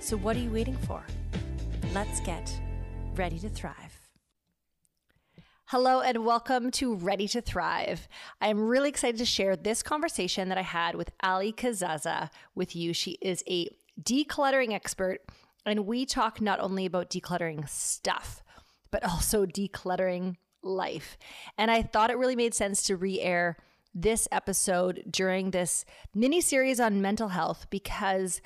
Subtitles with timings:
[0.00, 1.04] So, what are you waiting for?
[1.92, 2.50] Let's get
[3.16, 4.00] ready to thrive.
[5.66, 8.08] Hello, and welcome to Ready to Thrive.
[8.40, 12.94] I'm really excited to share this conversation that I had with Allie Casazza with you.
[12.94, 13.68] She is a
[14.02, 15.20] decluttering expert,
[15.66, 18.42] and we talk not only about decluttering stuff,
[18.90, 21.18] but also decluttering life.
[21.58, 23.58] And I thought it really made sense to re air
[23.94, 28.40] this episode during this mini series on mental health because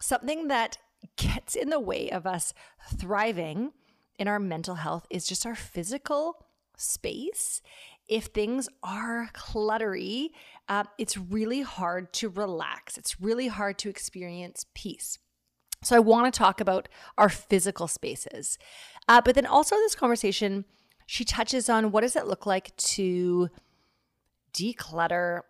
[0.00, 0.78] something that
[1.16, 2.52] gets in the way of us
[2.96, 3.72] thriving
[4.18, 7.62] in our mental health is just our physical space,
[8.08, 10.30] if things are cluttery,
[10.68, 12.98] uh, it's really hard to relax.
[12.98, 15.18] It's really hard to experience peace.
[15.82, 18.58] So, I want to talk about our physical spaces.
[19.08, 20.64] Uh, but then also, in this conversation,
[21.06, 23.48] she touches on what does it look like to
[24.52, 25.40] declutter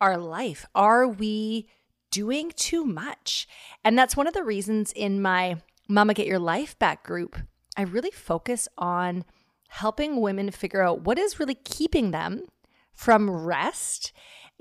[0.00, 0.66] our life?
[0.74, 1.68] Are we
[2.10, 3.48] doing too much?
[3.84, 5.56] And that's one of the reasons in my
[5.88, 7.36] Mama Get Your Life Back group,
[7.76, 9.24] I really focus on
[9.68, 12.42] helping women figure out what is really keeping them
[12.92, 14.12] from rest,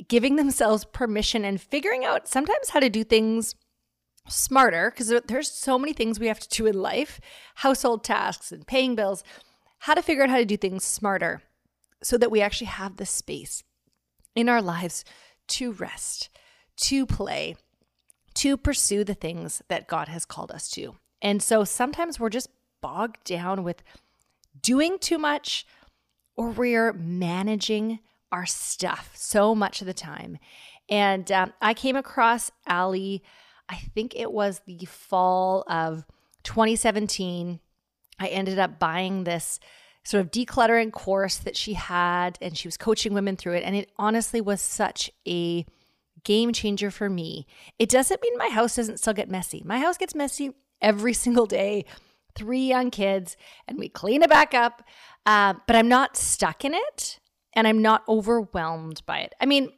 [0.08, 3.56] giving themselves permission, and figuring out sometimes how to do things
[4.28, 7.20] smarter because there's so many things we have to do in life
[7.56, 9.24] household tasks and paying bills
[9.80, 11.42] how to figure out how to do things smarter
[12.04, 13.64] so that we actually have the space
[14.36, 15.04] in our lives
[15.48, 16.30] to rest
[16.80, 17.56] to play
[18.34, 22.50] to pursue the things that god has called us to and so sometimes we're just
[22.82, 23.84] bogged down with
[24.62, 25.66] doing too much
[26.36, 28.00] or we're managing
[28.32, 30.38] our stuff so much of the time.
[30.88, 33.24] And um, I came across Allie,
[33.68, 36.06] I think it was the fall of
[36.44, 37.60] 2017.
[38.20, 39.60] I ended up buying this
[40.04, 43.64] sort of decluttering course that she had, and she was coaching women through it.
[43.64, 45.66] And it honestly was such a
[46.24, 47.46] game changer for me.
[47.78, 49.64] It doesn't mean my house doesn't still get messy.
[49.66, 51.86] My house gets messy every single day
[52.36, 53.36] three young kids
[53.68, 54.84] and we clean it back up.
[55.26, 57.20] Uh, but I'm not stuck in it
[57.54, 59.34] and I'm not overwhelmed by it.
[59.42, 59.72] I mean,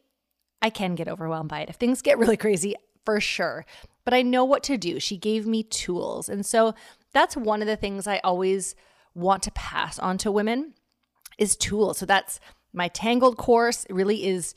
[0.62, 3.66] I can get overwhelmed by it if things get really crazy for sure,
[4.06, 5.00] but I know what to do.
[5.00, 6.30] She gave me tools.
[6.30, 6.76] And so
[7.14, 8.76] that's one of the things I always
[9.16, 10.74] want to pass on to women
[11.38, 11.98] is tools.
[11.98, 12.40] So that's
[12.74, 14.54] my Tangled course it really is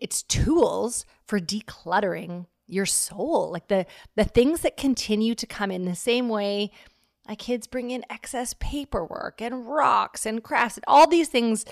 [0.00, 3.50] it's tools for decluttering your soul.
[3.52, 6.70] Like the the things that continue to come in the same way
[7.28, 11.64] my kids bring in excess paperwork and rocks and crafts and all these things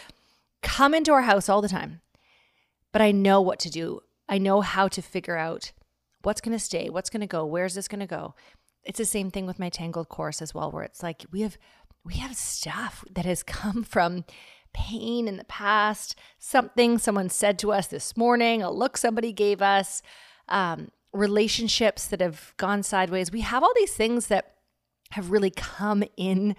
[0.62, 2.00] come into our house all the time.
[2.92, 4.00] But I know what to do.
[4.28, 5.72] I know how to figure out
[6.22, 8.34] what's going to stay, what's going to go, where's this going to go.
[8.84, 11.56] It's the same thing with my Tangled course as well, where it's like we have
[12.04, 14.24] we have stuff that has come from
[14.74, 19.62] pain in the past, something someone said to us this morning, a look somebody gave
[19.62, 20.02] us,
[20.48, 23.32] um, relationships that have gone sideways.
[23.32, 24.56] We have all these things that
[25.12, 26.56] have really come in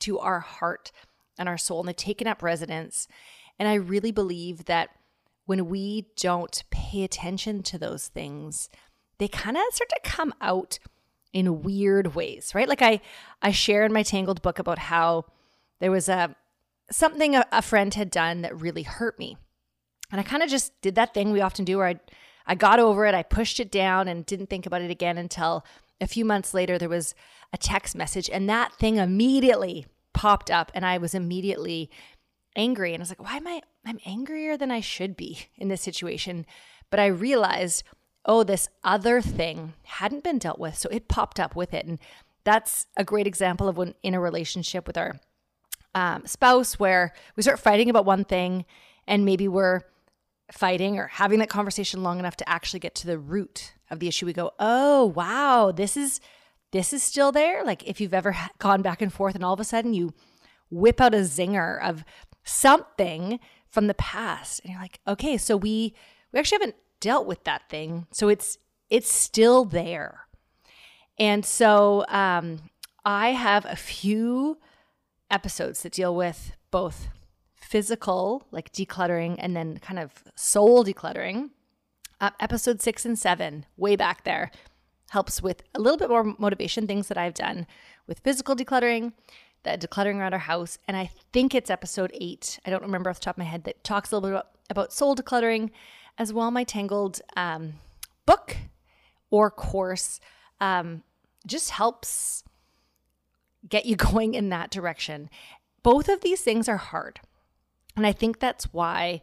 [0.00, 0.92] to our heart
[1.38, 3.08] and our soul and they've taken up residence.
[3.58, 4.90] And I really believe that
[5.46, 8.68] when we don't pay attention to those things,
[9.18, 10.78] they kind of start to come out
[11.32, 12.68] in weird ways, right?
[12.68, 13.00] Like I
[13.42, 15.26] I share in my Tangled book about how
[15.80, 16.34] there was a
[16.90, 19.36] something a, a friend had done that really hurt me.
[20.10, 22.00] And I kind of just did that thing we often do where I
[22.46, 25.64] I got over it, I pushed it down and didn't think about it again until
[26.00, 27.14] a few months later, there was
[27.52, 31.90] a text message, and that thing immediately popped up, and I was immediately
[32.56, 32.92] angry.
[32.92, 33.62] And I was like, why am I?
[33.86, 36.46] I'm angrier than I should be in this situation.
[36.90, 37.82] But I realized,
[38.24, 40.76] oh, this other thing hadn't been dealt with.
[40.76, 41.86] So it popped up with it.
[41.86, 41.98] And
[42.44, 45.16] that's a great example of when in a relationship with our
[45.94, 48.64] um, spouse where we start fighting about one thing
[49.06, 49.82] and maybe we're
[50.52, 54.08] fighting or having that conversation long enough to actually get to the root of the
[54.08, 54.26] issue.
[54.26, 56.20] We go oh wow this is
[56.72, 57.64] this is still there?
[57.64, 60.12] Like if you've ever gone back and forth and all of a sudden you
[60.70, 62.04] whip out a zinger of
[62.42, 63.38] something
[63.68, 65.94] from the past and you're like okay so we
[66.32, 68.06] we actually haven't dealt with that thing.
[68.12, 68.58] So it's
[68.90, 70.26] it's still there.
[71.18, 72.70] And so um
[73.04, 74.58] i have a few
[75.34, 77.08] episodes that deal with both
[77.54, 81.50] physical, like decluttering, and then kind of soul decluttering.
[82.20, 84.50] Uh, episode six and seven, way back there.
[85.10, 87.66] helps with a little bit more motivation, things that I've done
[88.06, 89.12] with physical decluttering,
[89.62, 90.78] that decluttering around our house.
[90.86, 92.58] And I think it's episode eight.
[92.66, 94.50] I don't remember off the top of my head that talks a little bit about,
[94.70, 95.70] about soul decluttering
[96.18, 96.50] as well.
[96.50, 97.74] My Tangled um,
[98.26, 98.56] book
[99.30, 100.20] or course
[100.60, 101.02] um,
[101.46, 102.44] just helps
[103.68, 105.30] get you going in that direction.
[105.82, 107.20] Both of these things are hard.
[107.96, 109.22] And I think that's why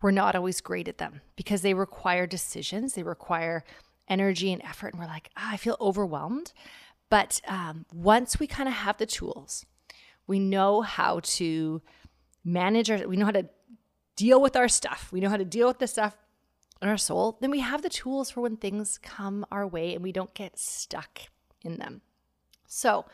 [0.00, 3.64] we're not always great at them because they require decisions, they require
[4.08, 4.88] energy and effort.
[4.92, 6.52] And we're like, ah, I feel overwhelmed.
[7.08, 9.66] But um, once we kind of have the tools,
[10.26, 11.82] we know how to
[12.44, 13.48] manage our, we know how to
[14.16, 16.16] deal with our stuff, we know how to deal with the stuff
[16.80, 20.02] in our soul, then we have the tools for when things come our way and
[20.02, 21.20] we don't get stuck
[21.62, 22.02] in them.
[22.66, 23.04] So,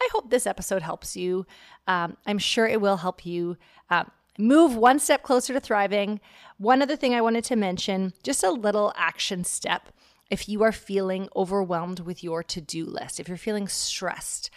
[0.00, 1.46] I hope this episode helps you.
[1.86, 3.56] Um, I'm sure it will help you
[3.90, 6.20] um, move one step closer to thriving.
[6.58, 9.92] One other thing I wanted to mention just a little action step
[10.30, 14.50] if you are feeling overwhelmed with your to do list, if you're feeling stressed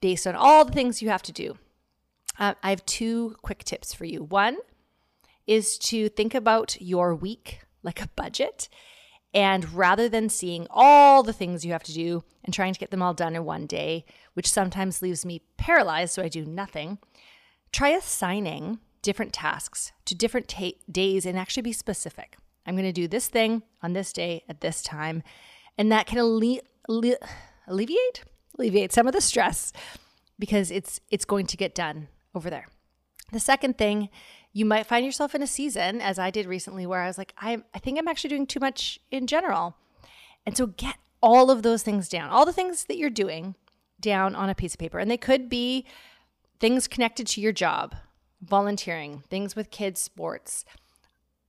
[0.00, 1.56] based on all the things you have to do.
[2.38, 4.22] Uh, I have two quick tips for you.
[4.22, 4.58] One
[5.46, 8.68] is to think about your week like a budget.
[9.34, 12.90] And rather than seeing all the things you have to do and trying to get
[12.92, 14.04] them all done in one day,
[14.34, 16.98] which sometimes leaves me paralyzed so I do nothing,
[17.72, 22.36] try assigning different tasks to different ta- days and actually be specific.
[22.64, 25.22] I'm going to do this thing on this day at this time.
[25.76, 27.18] And that can alle- alle-
[27.66, 28.22] alleviate
[28.56, 29.72] alleviate some of the stress
[30.38, 32.68] because it's it's going to get done over there.
[33.32, 34.10] The second thing,
[34.54, 37.34] you might find yourself in a season as I did recently where I was like
[37.36, 39.76] I I think I'm actually doing too much in general.
[40.46, 42.30] And so get all of those things down.
[42.30, 43.56] All the things that you're doing
[44.00, 44.98] down on a piece of paper.
[44.98, 45.84] And they could be
[46.60, 47.94] things connected to your job,
[48.42, 50.64] volunteering, things with kids, sports,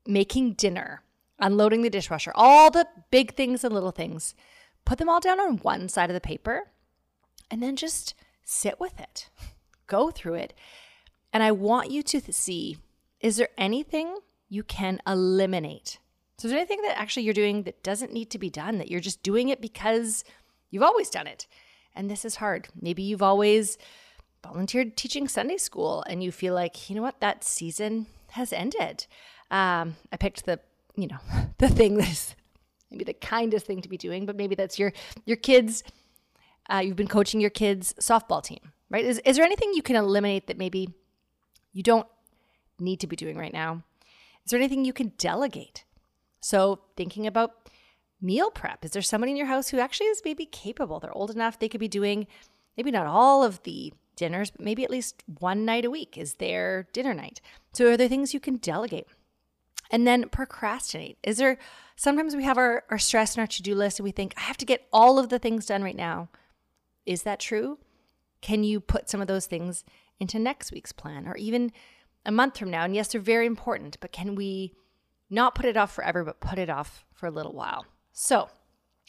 [0.07, 1.01] making dinner,
[1.39, 4.33] unloading the dishwasher, all the big things and little things.
[4.85, 6.69] Put them all down on one side of the paper
[7.51, 9.29] and then just sit with it.
[9.87, 10.53] Go through it.
[11.33, 12.77] And I want you to see
[13.25, 14.19] is there anything
[14.49, 15.97] you can eliminate?
[16.37, 18.91] So, is there anything that actually you're doing that doesn't need to be done, that
[18.91, 20.23] you're just doing it because
[20.69, 21.47] you've always done it?
[21.95, 22.67] And this is hard.
[22.79, 23.79] Maybe you've always
[24.43, 29.07] volunteered teaching Sunday school and you feel like, you know what, that season has ended.
[29.49, 30.59] Um, I picked the,
[30.95, 31.17] you know,
[31.57, 32.35] the thing that is
[32.91, 34.93] maybe the kindest thing to be doing, but maybe that's your
[35.25, 35.83] your kids.
[36.69, 39.03] Uh, you've been coaching your kids softball team, right?
[39.03, 40.93] Is is there anything you can eliminate that maybe
[41.73, 42.07] you don't
[42.79, 43.83] need to be doing right now?
[44.45, 45.85] Is there anything you can delegate?
[46.39, 47.69] So thinking about
[48.21, 50.99] meal prep, is there somebody in your house who actually is maybe capable?
[50.99, 52.27] They're old enough they could be doing
[52.77, 56.35] maybe not all of the dinners, but maybe at least one night a week is
[56.35, 57.41] their dinner night.
[57.73, 59.07] So, are there things you can delegate?
[59.91, 61.17] And then procrastinate.
[61.23, 61.57] Is there
[61.95, 64.41] sometimes we have our, our stress and our to do list and we think, I
[64.41, 66.29] have to get all of the things done right now.
[67.05, 67.77] Is that true?
[68.41, 69.83] Can you put some of those things
[70.19, 71.71] into next week's plan or even
[72.25, 72.83] a month from now?
[72.83, 74.73] And yes, they're very important, but can we
[75.29, 77.85] not put it off forever, but put it off for a little while?
[78.11, 78.49] So,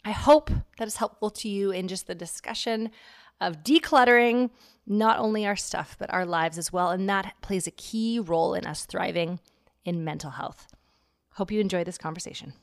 [0.05, 2.91] I hope that is helpful to you in just the discussion
[3.41, 4.51] of decluttering
[4.87, 6.91] not only our stuff, but our lives as well.
[6.91, 9.41] And that plays a key role in us thriving
[9.85, 10.69] in mental health.
[11.35, 12.55] Hope you enjoy this conversation.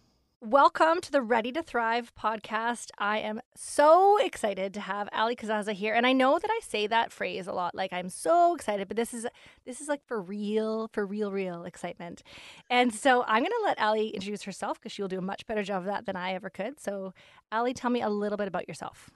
[0.45, 2.89] Welcome to the Ready to Thrive podcast.
[2.97, 5.93] I am so excited to have Allie Casazza here.
[5.93, 8.97] And I know that I say that phrase a lot, like I'm so excited, but
[8.97, 9.25] this is
[9.65, 12.23] this is like for real, for real, real excitement.
[12.69, 15.83] And so I'm gonna let Allie introduce herself because she'll do a much better job
[15.83, 16.77] of that than I ever could.
[16.77, 17.13] So
[17.49, 19.11] Allie, tell me a little bit about yourself.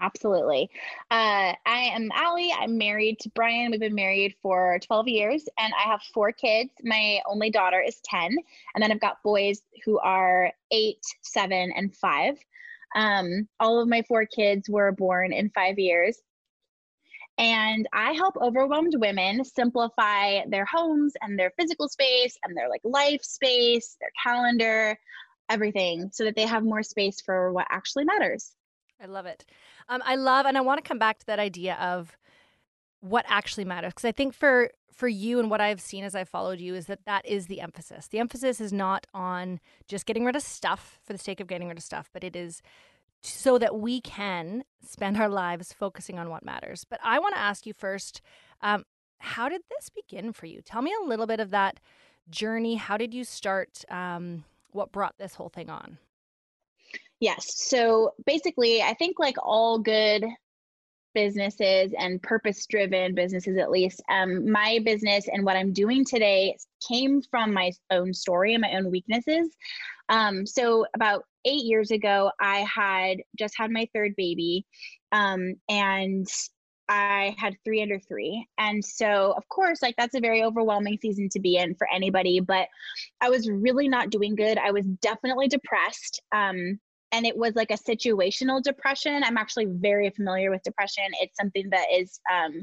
[0.00, 0.70] Absolutely.
[1.10, 2.52] Uh, I am Allie.
[2.58, 3.70] I'm married to Brian.
[3.70, 6.70] We've been married for 12 years and I have four kids.
[6.82, 8.34] My only daughter is 10.
[8.74, 12.38] And then I've got boys who are eight, seven, and five.
[12.94, 16.18] Um, all of my four kids were born in five years.
[17.36, 22.82] And I help overwhelmed women simplify their homes and their physical space and their like
[22.84, 24.98] life space, their calendar,
[25.48, 28.52] everything so that they have more space for what actually matters.
[29.02, 29.44] I love it.
[29.90, 32.16] Um, I love, and I want to come back to that idea of
[33.00, 36.28] what actually matters because I think for for you and what I've seen as I've
[36.28, 38.06] followed you is that that is the emphasis.
[38.08, 41.68] The emphasis is not on just getting rid of stuff for the sake of getting
[41.68, 42.60] rid of stuff, but it is
[43.22, 46.84] so that we can spend our lives focusing on what matters.
[46.84, 48.20] But I want to ask you first,
[48.60, 48.84] um,
[49.18, 50.60] how did this begin for you?
[50.60, 51.80] Tell me a little bit of that
[52.28, 52.74] journey.
[52.74, 53.84] How did you start?
[53.88, 55.98] Um, what brought this whole thing on?
[57.20, 57.68] Yes.
[57.68, 60.24] So basically, I think like all good
[61.14, 66.56] businesses and purpose driven businesses, at least, um, my business and what I'm doing today
[66.86, 69.50] came from my own story and my own weaknesses.
[70.08, 74.66] Um, so about eight years ago, I had just had my third baby.
[75.12, 76.26] Um, and
[76.88, 78.46] I had three under three.
[78.58, 82.40] And so, of course, like that's a very overwhelming season to be in for anybody,
[82.40, 82.66] but
[83.20, 84.58] I was really not doing good.
[84.58, 86.20] I was definitely depressed.
[86.32, 86.80] Um,
[87.12, 89.22] and it was like a situational depression.
[89.24, 91.04] I'm actually very familiar with depression.
[91.20, 92.62] It's something that is um,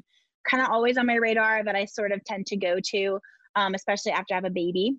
[0.49, 3.19] kind of always on my radar that I sort of tend to go to,
[3.55, 4.95] um, especially after I have a baby.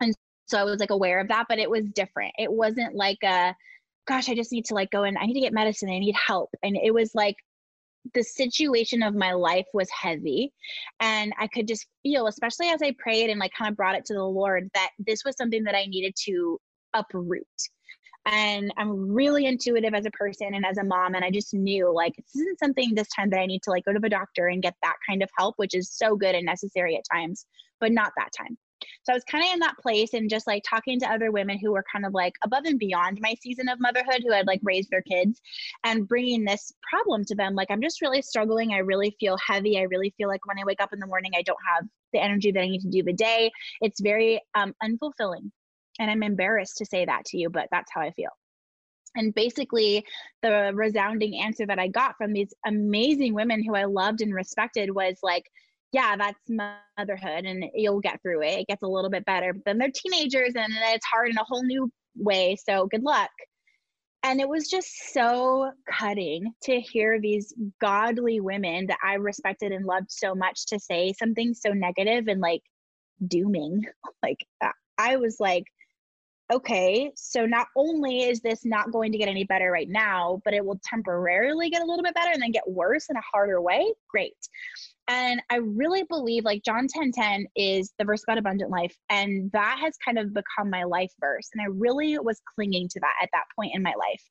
[0.00, 0.14] And
[0.46, 2.32] so I was like aware of that, but it was different.
[2.38, 3.54] It wasn't like a,
[4.06, 5.90] gosh, I just need to like go and I need to get medicine.
[5.90, 6.50] I need help.
[6.62, 7.36] And it was like
[8.14, 10.52] the situation of my life was heavy
[11.00, 14.04] and i could just feel especially as i prayed and like kind of brought it
[14.04, 16.58] to the lord that this was something that i needed to
[16.94, 17.44] uproot
[18.30, 21.92] and i'm really intuitive as a person and as a mom and i just knew
[21.92, 24.48] like this isn't something this time that i need to like go to the doctor
[24.48, 27.46] and get that kind of help which is so good and necessary at times
[27.80, 28.56] but not that time
[29.02, 31.58] so I was kind of in that place and just like talking to other women
[31.58, 34.60] who were kind of like above and beyond my season of motherhood who had like
[34.62, 35.40] raised their kids
[35.84, 37.54] and bringing this problem to them.
[37.54, 38.72] Like, I'm just really struggling.
[38.72, 39.78] I really feel heavy.
[39.78, 42.22] I really feel like when I wake up in the morning, I don't have the
[42.22, 43.50] energy that I need to do the day.
[43.80, 45.50] It's very um, unfulfilling.
[45.98, 48.30] And I'm embarrassed to say that to you, but that's how I feel.
[49.16, 50.04] And basically,
[50.42, 54.94] the resounding answer that I got from these amazing women who I loved and respected
[54.94, 55.44] was like,
[55.92, 58.60] yeah, that's motherhood and you'll get through it.
[58.60, 59.54] It gets a little bit better.
[59.54, 62.56] But then they're teenagers and it's hard in a whole new way.
[62.62, 63.30] So good luck.
[64.22, 69.86] And it was just so cutting to hear these godly women that I respected and
[69.86, 72.62] loved so much to say something so negative and like
[73.26, 73.82] dooming.
[74.22, 74.44] Like,
[74.98, 75.64] I was like,
[76.50, 80.54] okay, so not only is this not going to get any better right now, but
[80.54, 83.60] it will temporarily get a little bit better and then get worse in a harder
[83.60, 83.92] way.
[84.08, 84.36] Great.
[85.08, 88.94] And I really believe like John 10 10 is the verse about abundant life.
[89.08, 91.48] And that has kind of become my life verse.
[91.54, 94.22] And I really was clinging to that at that point in my life.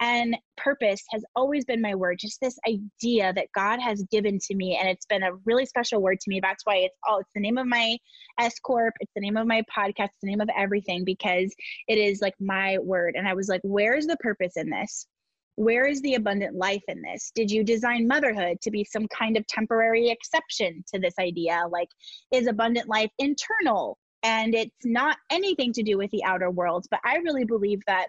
[0.00, 4.56] And purpose has always been my word, just this idea that God has given to
[4.56, 4.76] me.
[4.76, 6.40] And it's been a really special word to me.
[6.40, 7.96] That's why it's all, it's the name of my
[8.40, 11.54] S Corp, it's the name of my podcast, the name of everything, because
[11.86, 13.14] it is like my word.
[13.16, 15.06] And I was like, where's the purpose in this?
[15.56, 17.30] Where is the abundant life in this?
[17.34, 21.64] Did you design motherhood to be some kind of temporary exception to this idea?
[21.70, 21.88] Like,
[22.32, 23.98] is abundant life internal?
[24.22, 26.86] And it's not anything to do with the outer world.
[26.90, 28.08] But I really believe that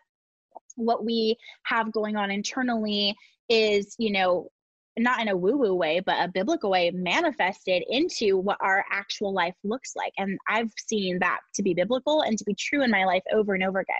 [0.76, 1.36] what we
[1.66, 3.16] have going on internally
[3.50, 4.50] is, you know,
[4.98, 9.34] not in a woo woo way, but a biblical way manifested into what our actual
[9.34, 10.14] life looks like.
[10.18, 13.54] And I've seen that to be biblical and to be true in my life over
[13.54, 13.96] and over again.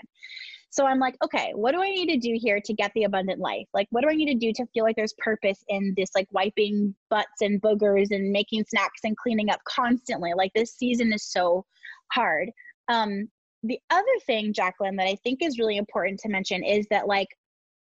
[0.76, 3.40] So I'm like, okay, what do I need to do here to get the abundant
[3.40, 3.66] life?
[3.72, 6.28] Like, what do I need to do to feel like there's purpose in this, like
[6.32, 10.34] wiping butts and boogers and making snacks and cleaning up constantly?
[10.36, 11.64] Like, this season is so
[12.12, 12.50] hard.
[12.88, 13.30] Um,
[13.62, 17.28] the other thing, Jacqueline, that I think is really important to mention is that, like,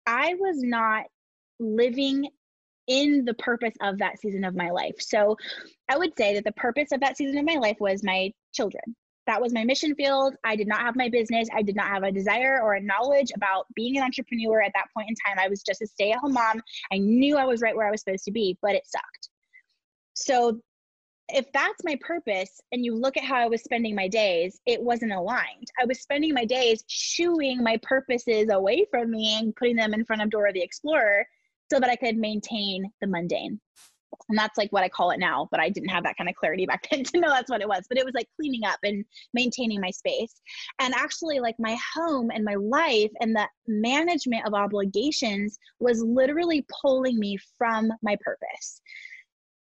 [0.06, 1.04] I was not
[1.60, 2.26] living
[2.86, 4.94] in the purpose of that season of my life.
[4.98, 5.36] So
[5.90, 8.96] I would say that the purpose of that season of my life was my children
[9.28, 10.34] that was my mission field.
[10.42, 11.48] I did not have my business.
[11.54, 14.86] I did not have a desire or a knowledge about being an entrepreneur at that
[14.94, 15.38] point in time.
[15.38, 16.62] I was just a stay at home mom.
[16.90, 19.28] I knew I was right where I was supposed to be, but it sucked.
[20.14, 20.60] So,
[21.30, 24.80] if that's my purpose and you look at how I was spending my days, it
[24.80, 25.68] wasn't aligned.
[25.78, 30.06] I was spending my days shooing my purposes away from me and putting them in
[30.06, 31.26] front of Dora the Explorer
[31.70, 33.60] so that I could maintain the mundane
[34.28, 36.36] and that's like what I call it now, but I didn't have that kind of
[36.36, 37.84] clarity back then to know that's what it was.
[37.88, 40.40] But it was like cleaning up and maintaining my space.
[40.80, 46.66] And actually, like my home and my life and the management of obligations was literally
[46.82, 48.80] pulling me from my purpose.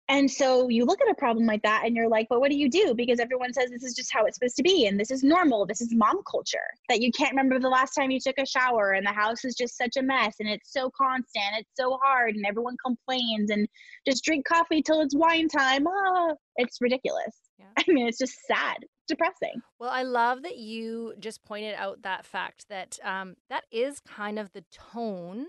[0.08, 2.56] And so you look at a problem like that and you're like, but what do
[2.56, 2.94] you do?
[2.94, 4.86] Because everyone says this is just how it's supposed to be.
[4.86, 5.64] And this is normal.
[5.64, 6.58] This is mom culture
[6.90, 9.54] that you can't remember the last time you took a shower and the house is
[9.54, 11.44] just such a mess and it's so constant.
[11.58, 13.66] It's so hard and everyone complains and
[14.06, 15.86] just drink coffee till it's wine time.
[15.88, 17.34] Oh, it's ridiculous.
[17.58, 17.66] Yeah.
[17.78, 19.62] I mean, it's just sad, depressing.
[19.78, 24.38] Well, I love that you just pointed out that fact that um, that is kind
[24.38, 25.46] of the tone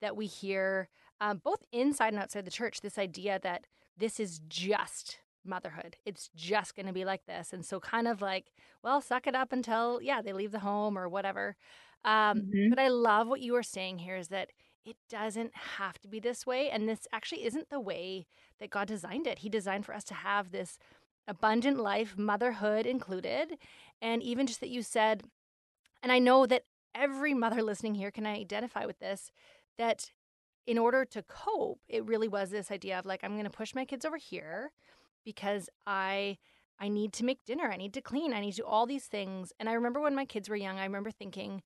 [0.00, 0.88] that we hear
[1.20, 2.80] um, both inside and outside the church.
[2.80, 3.66] This idea that
[3.98, 5.96] this is just motherhood.
[6.04, 7.52] It's just going to be like this.
[7.52, 8.52] And so, kind of like,
[8.82, 11.56] well, suck it up until, yeah, they leave the home or whatever.
[12.04, 12.70] Um, mm-hmm.
[12.70, 14.50] But I love what you are saying here is that
[14.84, 16.70] it doesn't have to be this way.
[16.70, 18.26] And this actually isn't the way
[18.60, 19.40] that God designed it.
[19.40, 20.78] He designed for us to have this
[21.26, 23.58] abundant life, motherhood included.
[24.00, 25.24] And even just that you said,
[26.02, 26.62] and I know that
[26.94, 29.30] every mother listening here can identify with this,
[29.76, 30.10] that
[30.68, 33.74] in order to cope, it really was this idea of like, I'm going to push
[33.74, 34.72] my kids over here
[35.24, 36.38] because I.
[36.80, 37.68] I need to make dinner.
[37.72, 38.32] I need to clean.
[38.32, 39.52] I need to do all these things.
[39.58, 41.64] And I remember when my kids were young, I remember thinking,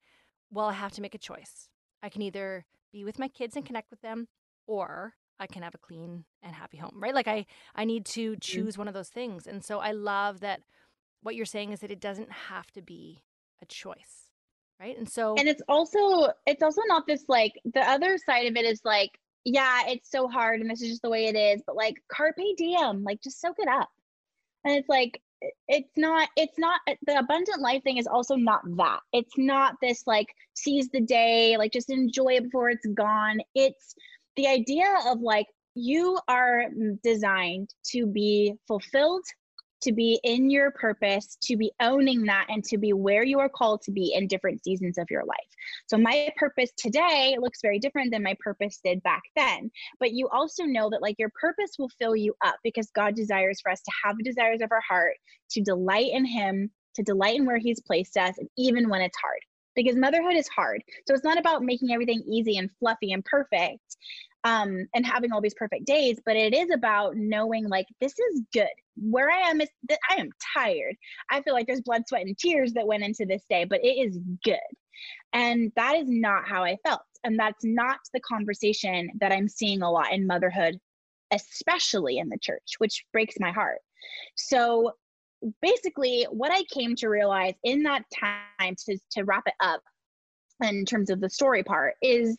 [0.51, 1.69] well, I have to make a choice.
[2.03, 4.29] I can either be with my kids and connect with them,
[4.67, 7.15] or I can have a clean and happy home, right?
[7.15, 7.45] Like I,
[7.75, 8.39] I need to mm-hmm.
[8.41, 9.47] choose one of those things.
[9.47, 10.63] And so I love that
[11.23, 13.23] what you're saying is that it doesn't have to be
[13.61, 14.32] a choice,
[14.83, 14.99] right?
[14.99, 18.65] And so, and it's also, it's also not this like the other side of it
[18.65, 19.11] is like,
[19.45, 22.37] yeah, it's so hard and this is just the way it is, but like carpe
[22.57, 23.89] diem, like just soak it up.
[24.65, 25.21] And it's like,
[25.67, 29.75] it's not it's not uh, the abundant life thing is also not that it's not
[29.83, 33.97] this like seize the day like just enjoy it before it's gone it's
[34.37, 36.67] the idea of like you are
[37.03, 39.25] designed to be fulfilled
[39.83, 43.49] to be in your purpose, to be owning that, and to be where you are
[43.49, 45.39] called to be in different seasons of your life.
[45.87, 49.71] So, my purpose today looks very different than my purpose did back then.
[50.01, 53.61] But you also know that, like, your purpose will fill you up because God desires
[53.61, 55.17] for us to have the desires of our heart,
[55.51, 59.19] to delight in Him, to delight in where He's placed us, and even when it's
[59.21, 59.41] hard.
[59.75, 60.83] Because motherhood is hard.
[61.09, 63.97] So, it's not about making everything easy and fluffy and perfect
[64.45, 68.43] um, and having all these perfect days, but it is about knowing like this is
[68.53, 68.67] good.
[68.97, 70.97] Where I am is that I am tired.
[71.31, 73.95] I feel like there's blood, sweat, and tears that went into this day, but it
[73.99, 74.59] is good.
[75.33, 77.03] And that is not how I felt.
[77.25, 80.79] And that's not the conversation that I'm seeing a lot in motherhood,
[81.31, 83.79] especially in the church, which breaks my heart.
[84.35, 84.93] So
[85.61, 89.81] basically, what I came to realize in that time to, to wrap it up
[90.63, 92.37] in terms of the story part is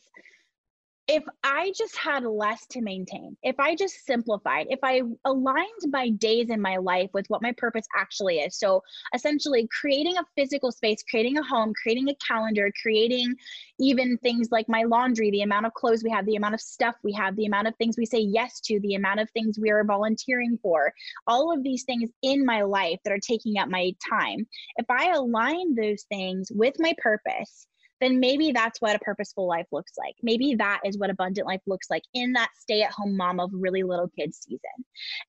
[1.08, 6.10] if I just had less to maintain, if I just simplified, if I aligned my
[6.12, 8.58] days in my life with what my purpose actually is.
[8.58, 8.82] So
[9.14, 13.36] essentially, creating a physical space, creating a home, creating a calendar, creating
[13.80, 16.96] even things like my laundry, the amount of clothes we have, the amount of stuff
[17.04, 19.72] we have, the amount of things we say yes to, the amount of things we
[19.72, 20.94] are volunteering for,
[21.28, 24.48] all of these things in my life that are taking up my time.
[24.78, 27.68] If I align those things with my purpose,
[28.04, 30.16] then maybe that's what a purposeful life looks like.
[30.22, 33.50] Maybe that is what abundant life looks like in that stay at home mom of
[33.54, 34.60] really little kids season.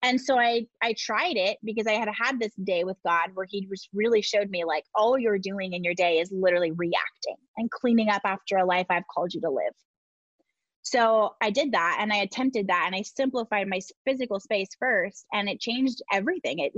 [0.03, 3.46] And so I I tried it because I had had this day with God where
[3.48, 7.37] he just really showed me like all you're doing in your day is literally reacting
[7.57, 9.75] and cleaning up after a life I've called you to live.
[10.85, 15.25] So I did that and I attempted that and I simplified my physical space first
[15.33, 16.59] and it changed everything.
[16.59, 16.73] It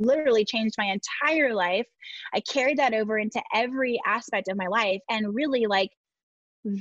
[0.00, 1.86] literally changed my entire life.
[2.34, 5.90] I carried that over into every aspect of my life and really like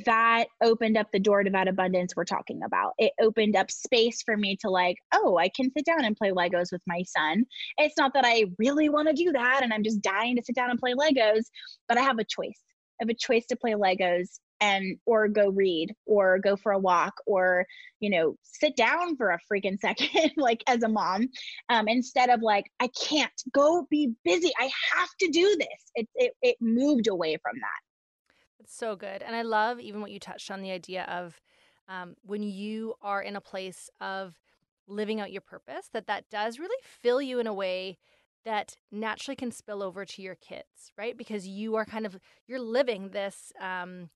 [0.06, 2.94] that opened up the door to that abundance we're talking about.
[2.98, 6.32] It opened up space for me to like, oh, I can sit down and play
[6.32, 7.46] Legos with my son.
[7.78, 10.56] It's not that I really want to do that and I'm just dying to sit
[10.56, 11.44] down and play Legos,
[11.88, 12.60] but I have a choice.
[13.00, 16.80] I have a choice to play Legos and or go read or go for a
[16.80, 17.66] walk or
[18.00, 21.28] you know sit down for a freaking second like as a mom
[21.70, 24.52] um, instead of like i can't go be busy.
[24.60, 25.92] I have to do this.
[25.96, 28.60] It, it, it moved away from that.
[28.60, 31.42] It's so good and i love even what you touched on the idea of
[31.90, 34.40] um, when you are in a place of
[34.88, 37.98] living out your purpose that that does really fill you in a way
[38.46, 41.18] that naturally can spill over to your kids right?
[41.18, 44.10] Because you are kind of you're living this um,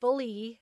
[0.00, 0.60] fully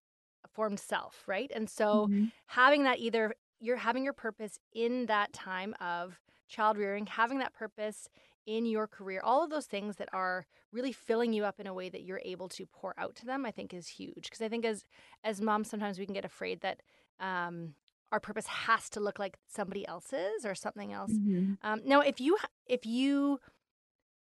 [0.52, 1.50] formed self, right?
[1.54, 2.26] And so mm-hmm.
[2.46, 7.54] having that either you're having your purpose in that time of child rearing, having that
[7.54, 8.08] purpose
[8.46, 11.74] in your career, all of those things that are really filling you up in a
[11.74, 14.24] way that you're able to pour out to them, I think is huge.
[14.24, 14.84] Because I think as
[15.24, 16.82] as moms, sometimes we can get afraid that
[17.18, 17.74] um,
[18.12, 21.12] our purpose has to look like somebody else's or something else.
[21.12, 21.54] Mm-hmm.
[21.62, 23.40] Um, now, if you if you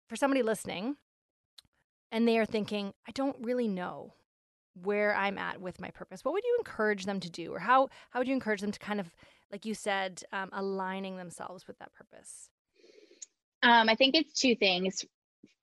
[0.07, 0.97] for somebody listening,
[2.11, 4.15] and they are thinking, I don't really know
[4.83, 7.89] where I'm at with my purpose, what would you encourage them to do, or how
[8.09, 9.07] how would you encourage them to kind of,
[9.51, 12.49] like you said, um, aligning themselves with that purpose?
[13.61, 15.05] Um, I think it's two things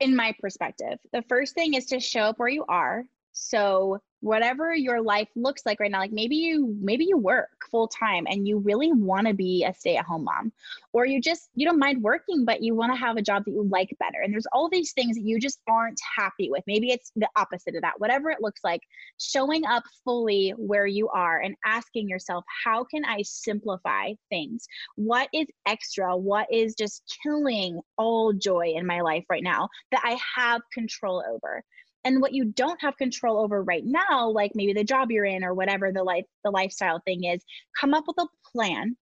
[0.00, 0.98] in my perspective.
[1.12, 3.04] The first thing is to show up where you are.
[3.32, 7.88] So whatever your life looks like right now like maybe you maybe you work full
[7.88, 10.52] time and you really want to be a stay at home mom
[10.92, 13.50] or you just you don't mind working but you want to have a job that
[13.50, 14.20] you like better.
[14.22, 16.62] And there's all these things that you just aren't happy with.
[16.66, 17.98] Maybe it's the opposite of that.
[17.98, 18.82] Whatever it looks like
[19.20, 24.66] showing up fully where you are and asking yourself how can i simplify things?
[24.96, 26.16] What is extra?
[26.16, 31.22] What is just killing all joy in my life right now that i have control
[31.28, 31.62] over
[32.06, 35.42] and what you don't have control over right now like maybe the job you're in
[35.42, 37.42] or whatever the life the lifestyle thing is
[37.78, 38.96] come up with a plan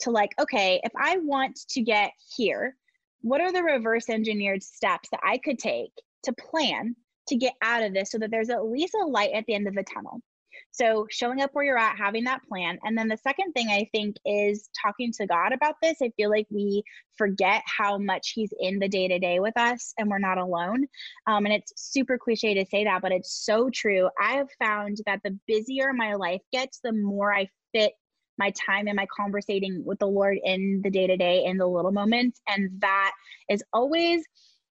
[0.00, 2.74] to like okay if i want to get here
[3.20, 5.92] what are the reverse engineered steps that i could take
[6.24, 6.94] to plan
[7.28, 9.68] to get out of this so that there's at least a light at the end
[9.68, 10.20] of the tunnel
[10.78, 12.78] So showing up where you're at, having that plan.
[12.84, 15.98] And then the second thing I think is talking to God about this.
[16.00, 16.84] I feel like we
[17.16, 20.86] forget how much He's in the day to day with us and we're not alone.
[21.26, 24.08] Um, and it's super cliche to say that, but it's so true.
[24.20, 27.92] I have found that the busier my life gets, the more I fit
[28.38, 31.66] my time and my conversating with the Lord in the day to day, in the
[31.66, 32.40] little moments.
[32.46, 33.12] And that
[33.50, 34.22] is always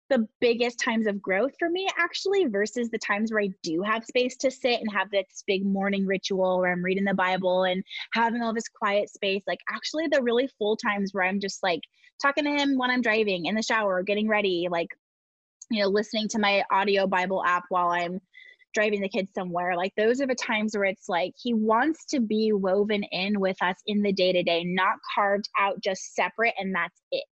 [0.08, 4.04] the biggest times of growth for me actually versus the times where I do have
[4.04, 7.82] space to sit and have this big morning ritual where I'm reading the Bible and
[8.12, 9.42] having all this quiet space.
[9.46, 11.80] Like actually the really full times where I'm just like
[12.22, 14.88] talking to him when I'm driving in the shower, getting ready, like
[15.70, 18.20] you know, listening to my audio Bible app while I'm
[18.74, 19.76] driving the kids somewhere.
[19.76, 23.56] Like those are the times where it's like he wants to be woven in with
[23.62, 27.24] us in the day to day, not carved out just separate and that's it.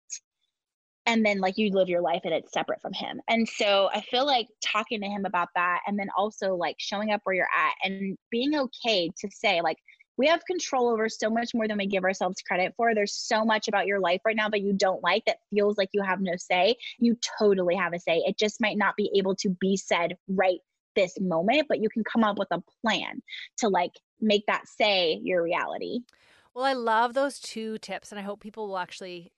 [1.05, 3.21] And then like you live your life and it's separate from him.
[3.27, 7.11] And so I feel like talking to him about that and then also like showing
[7.11, 9.77] up where you're at and being okay to say like
[10.17, 12.95] we have control over so much more than we give ourselves credit for.
[12.95, 15.89] There's so much about your life right now that you don't like that feels like
[15.93, 16.75] you have no say.
[16.99, 18.23] You totally have a say.
[18.25, 20.59] It just might not be able to be said right
[20.95, 23.21] this moment, but you can come up with a plan
[23.57, 23.91] to like
[24.21, 25.99] make that say your reality.
[26.53, 29.33] Well, I love those two tips, and I hope people will actually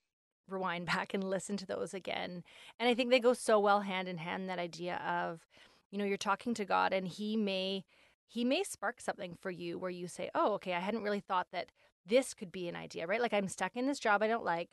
[0.49, 2.43] rewind back and listen to those again.
[2.79, 5.47] And I think they go so well hand in hand that idea of,
[5.91, 7.83] you know, you're talking to God and he may
[8.29, 11.47] he may spark something for you where you say, "Oh, okay, I hadn't really thought
[11.53, 11.71] that
[12.05, 13.21] this could be an idea." Right?
[13.21, 14.71] Like I'm stuck in this job I don't like.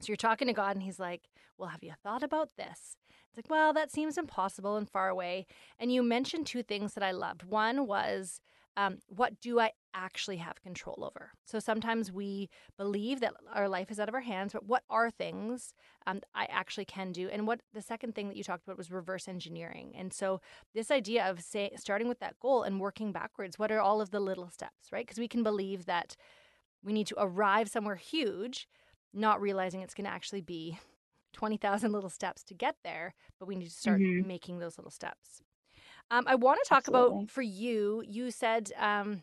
[0.00, 2.96] So you're talking to God and he's like, "Well, have you thought about this?"
[3.30, 5.46] It's like, well, that seems impossible and far away.
[5.78, 7.44] And you mentioned two things that I loved.
[7.44, 8.40] One was,
[8.76, 11.32] um, what do I actually have control over?
[11.44, 15.10] So sometimes we believe that our life is out of our hands, but what are
[15.10, 15.74] things
[16.06, 17.28] um, I actually can do?
[17.28, 19.92] And what the second thing that you talked about was reverse engineering.
[19.96, 20.40] And so
[20.74, 24.10] this idea of say starting with that goal and working backwards, what are all of
[24.10, 25.06] the little steps, right?
[25.06, 26.16] Because we can believe that
[26.82, 28.68] we need to arrive somewhere huge,
[29.12, 30.78] not realizing it's going to actually be
[31.32, 34.26] 20,000 little steps to get there, but we need to start mm-hmm.
[34.26, 35.42] making those little steps.
[36.10, 37.18] Um, I want to talk Absolutely.
[37.18, 39.22] about for you, you said um,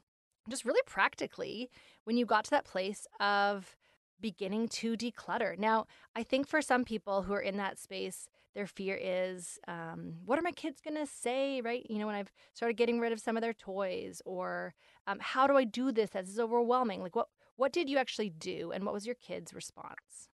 [0.50, 1.70] just really practically
[2.06, 3.76] when you got to that place of
[4.20, 5.58] beginning to declutter.
[5.58, 10.16] Now, I think for some people who are in that space, their fear is um,
[10.26, 11.86] what are my kids going to say, right?
[11.90, 14.74] You know, when I've started getting rid of some of their toys, or
[15.06, 16.10] um, how do I do this?
[16.12, 17.04] This is overwhelming.
[17.04, 20.30] Like, what, what did you actually do, and what was your kids' response?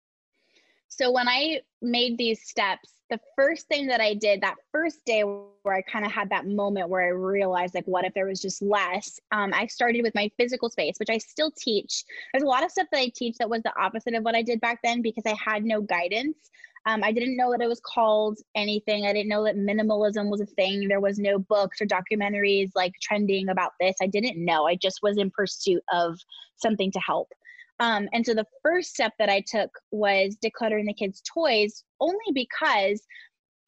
[0.94, 5.22] So when I made these steps, the first thing that I did that first day
[5.22, 8.42] where I kind of had that moment where I realized like what if there was
[8.42, 12.04] just less, um, I started with my physical space, which I still teach.
[12.32, 14.42] There's a lot of stuff that I teach that was the opposite of what I
[14.42, 16.36] did back then because I had no guidance.
[16.84, 19.06] Um, I didn't know that it was called anything.
[19.06, 20.88] I didn't know that minimalism was a thing.
[20.88, 23.96] There was no books or documentaries like trending about this.
[24.02, 24.66] I didn't know.
[24.66, 26.18] I just was in pursuit of
[26.56, 27.32] something to help.
[27.80, 32.32] Um, and so the first step that I took was decluttering the kids' toys, only
[32.32, 33.02] because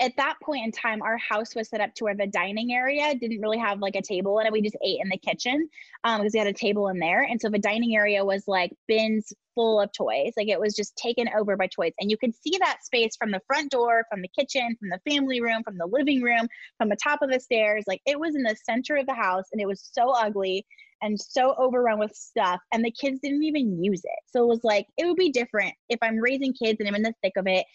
[0.01, 3.15] at that point in time, our house was set up to where the dining area
[3.15, 4.53] didn't really have like a table in it.
[4.53, 5.69] We just ate in the kitchen
[6.03, 7.23] um, because we had a table in there.
[7.23, 10.33] And so the dining area was like bins full of toys.
[10.37, 11.93] Like it was just taken over by toys.
[12.01, 15.01] And you could see that space from the front door, from the kitchen, from the
[15.09, 17.85] family room, from the living room, from the top of the stairs.
[17.87, 20.67] Like it was in the center of the house and it was so ugly
[21.05, 24.19] and so overrun with stuff and the kids didn't even use it.
[24.27, 27.03] So it was like it would be different if i'm raising kids and i'm in
[27.03, 27.67] the thick of it.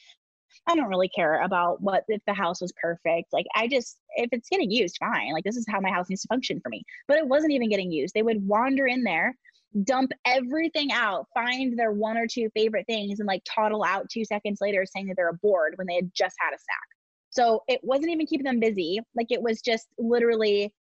[0.68, 3.32] I don't really care about what if the house was perfect.
[3.32, 5.32] Like i just if it's getting used fine.
[5.32, 6.84] Like this is how my house needs to function for me.
[7.08, 8.14] But it wasn't even getting used.
[8.14, 9.36] They would wander in there
[9.84, 14.26] dump everything out find their one or two favorite things and like toddle out two
[14.26, 16.88] seconds later saying that they're bored when they had just had a snack.
[17.30, 19.00] So it wasn't even keeping them busy.
[19.16, 20.74] Like it was just literally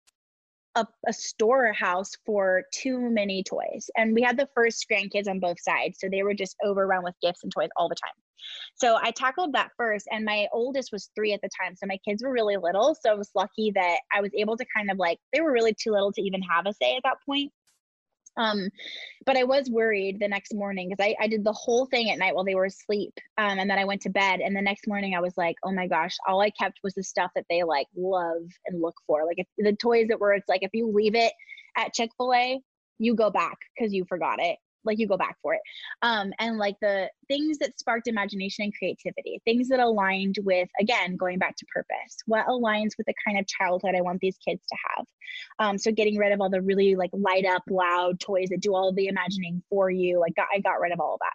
[0.75, 3.91] a, a storehouse for too many toys.
[3.97, 5.99] And we had the first grandkids on both sides.
[6.01, 8.15] So they were just overrun with gifts and toys all the time.
[8.77, 10.07] So I tackled that first.
[10.11, 11.75] And my oldest was three at the time.
[11.77, 12.97] So my kids were really little.
[13.01, 15.75] So I was lucky that I was able to kind of like, they were really
[15.75, 17.53] too little to even have a say at that point.
[18.39, 18.69] Um,
[19.27, 22.19] but I was worried the next morning because I, I did the whole thing at
[22.19, 23.13] night while they were asleep.
[23.37, 24.41] Um, and then I went to bed.
[24.41, 27.03] And the next morning I was like, oh my gosh, all I kept was the
[27.03, 29.27] stuff that they like love and look for.
[29.27, 31.33] Like if the toys that were, it's like if you leave it
[31.77, 32.61] at Chick fil A,
[32.99, 34.57] you go back because you forgot it
[34.89, 35.61] like you go back for it.
[36.03, 41.17] Um and like the things that sparked imagination and creativity things that aligned with again
[41.17, 42.17] going back to purpose.
[42.27, 45.07] What aligns with the kind of childhood i want these kids to have?
[45.59, 48.75] Um so getting rid of all the really like light up loud toys that do
[48.75, 51.35] all the imagining for you like got, i got rid of all of that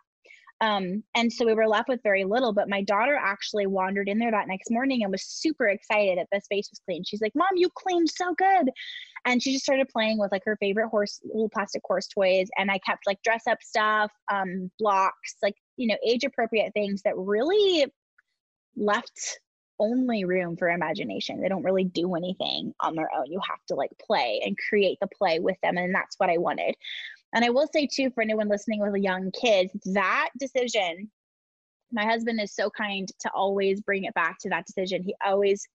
[0.61, 2.53] Um, and so we were left with very little.
[2.53, 6.27] But my daughter actually wandered in there that next morning and was super excited that
[6.31, 7.03] the space was clean.
[7.03, 8.69] She's like, Mom, you cleaned so good.
[9.25, 12.49] And she just started playing with like her favorite horse, little plastic horse toys.
[12.57, 17.01] And I kept like dress up stuff, um, blocks, like, you know, age appropriate things
[17.03, 17.85] that really
[18.75, 19.39] left
[19.79, 21.41] only room for imagination.
[21.41, 23.25] They don't really do anything on their own.
[23.27, 25.77] You have to like play and create the play with them.
[25.77, 26.75] And that's what I wanted.
[27.33, 31.09] And I will say too, for anyone listening with a young kids, that decision,
[31.91, 35.03] my husband is so kind to always bring it back to that decision.
[35.03, 35.67] He always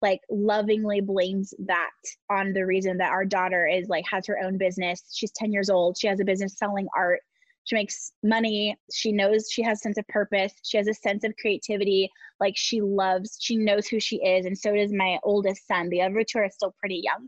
[0.00, 1.90] like lovingly blames that
[2.30, 5.02] on the reason that our daughter is like has her own business.
[5.12, 5.96] She's 10 years old.
[5.98, 7.20] She has a business selling art
[7.68, 11.34] she makes money she knows she has sense of purpose she has a sense of
[11.40, 15.88] creativity like she loves she knows who she is and so does my oldest son
[15.90, 17.26] the other two are still pretty young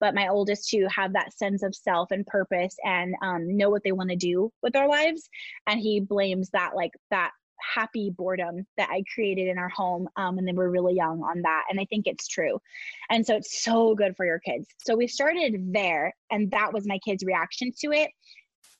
[0.00, 3.82] but my oldest two have that sense of self and purpose and um, know what
[3.84, 5.28] they want to do with their lives
[5.66, 7.30] and he blames that like that
[7.74, 11.42] happy boredom that I created in our home um, when they were really young on
[11.42, 11.64] that.
[11.70, 12.60] And I think it's true.
[13.08, 14.66] And so it's so good for your kids.
[14.84, 18.10] So we started there, and that was my kids' reaction to it.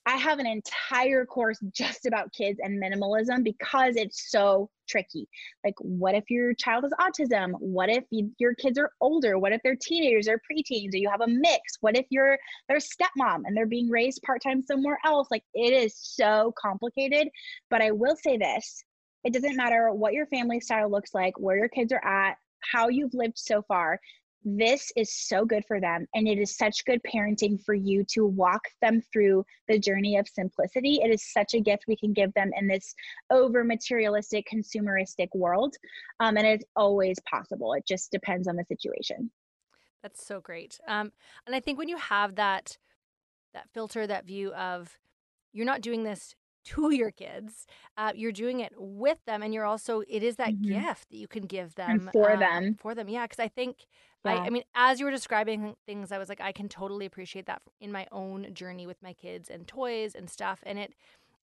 [0.05, 5.29] I have an entire course just about kids and minimalism because it's so tricky.
[5.65, 7.53] Like, what if your child has autism?
[7.61, 9.39] What if you, your kids are older?
[9.39, 11.79] What if they're teenagers or preteens or you have a mix?
[11.81, 12.37] What if you're
[12.69, 15.29] their stepmom and they're being raised part time somewhere else?
[15.31, 17.29] Like, it is so complicated.
[17.71, 18.83] But I will say this
[19.25, 22.37] it doesn't matter what your family style looks like, where your kids are at,
[22.73, 24.01] how you've lived so far
[24.45, 28.27] this is so good for them and it is such good parenting for you to
[28.27, 32.33] walk them through the journey of simplicity it is such a gift we can give
[32.35, 32.95] them in this
[33.31, 35.75] over materialistic consumeristic world
[36.21, 39.31] um, and it's always possible it just depends on the situation
[40.03, 41.13] that's so great um,
[41.47, 42.77] and i think when you have that
[43.55, 44.99] that filter that view of
[45.53, 47.67] you're not doing this to your kids.
[47.97, 50.81] Uh, you're doing it with them, and you're also it is that mm-hmm.
[50.81, 53.09] gift that you can give them and for um, them for them.
[53.09, 53.79] Yeah, because I think
[54.25, 54.33] yeah.
[54.33, 57.47] I, I mean, as you were describing things, I was like, I can totally appreciate
[57.47, 60.95] that in my own journey with my kids and toys and stuff, and it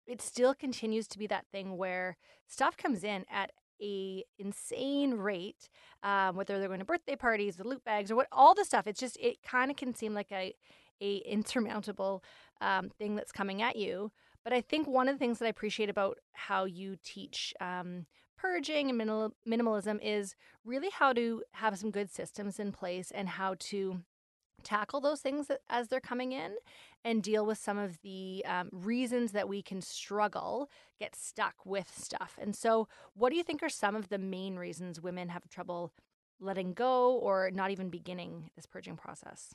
[0.06, 5.70] it still continues to be that thing where stuff comes in at a insane rate
[6.02, 8.88] um, whether they're going to birthday parties the loot bags or what all the stuff
[8.88, 10.56] it's just it kind of can seem like a
[11.00, 12.24] a insurmountable
[12.60, 14.12] um, thing that's coming at you
[14.44, 18.06] but I think one of the things that I appreciate about how you teach um,
[18.38, 23.28] purging and minimal, minimalism is really how to have some good systems in place and
[23.28, 24.02] how to
[24.64, 26.56] tackle those things as they're coming in
[27.06, 30.70] and deal with some of the um, reasons that we can struggle,
[31.00, 32.38] get stuck with stuff.
[32.42, 35.94] And so, what do you think are some of the main reasons women have trouble
[36.40, 39.54] letting go or not even beginning this purging process?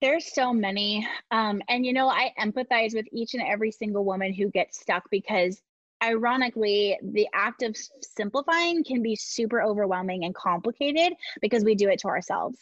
[0.00, 1.06] There's so many.
[1.30, 5.08] Um, and, you know, I empathize with each and every single woman who gets stuck
[5.10, 5.62] because
[6.04, 11.98] ironically, the act of simplifying can be super overwhelming and complicated because we do it
[12.00, 12.58] to ourselves.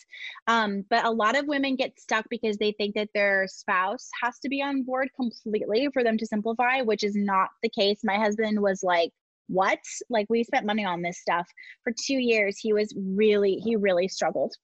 [0.47, 4.39] Um, but a lot of women get stuck because they think that their spouse has
[4.41, 8.01] to be on board completely for them to simplify, which is not the case.
[8.05, 9.11] My husband was like,
[9.49, 9.81] what?
[10.09, 11.47] Like, we spent money on this stuff
[11.83, 12.59] for two years.
[12.59, 14.55] He was really, he really struggled.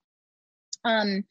[0.85, 1.25] Um,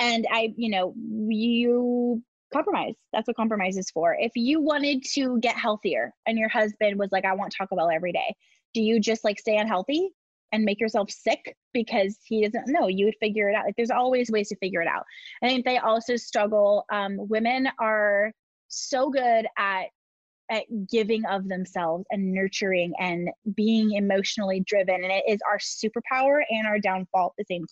[0.00, 0.94] and i you know
[1.28, 2.22] you
[2.54, 2.94] compromise.
[3.12, 4.16] That's what compromise is for.
[4.18, 7.90] If you wanted to get healthier and your husband was like i want taco bell
[7.90, 8.34] every day
[8.74, 10.10] do you just like stay unhealthy
[10.52, 12.68] and make yourself sick because he doesn't?
[12.68, 13.64] Know you would figure it out.
[13.64, 15.04] Like there's always ways to figure it out.
[15.42, 18.32] I think they also struggle um, women are
[18.68, 19.86] so good at
[20.50, 26.42] at giving of themselves and nurturing and being emotionally driven and it is our superpower
[26.50, 27.64] and our downfall at the same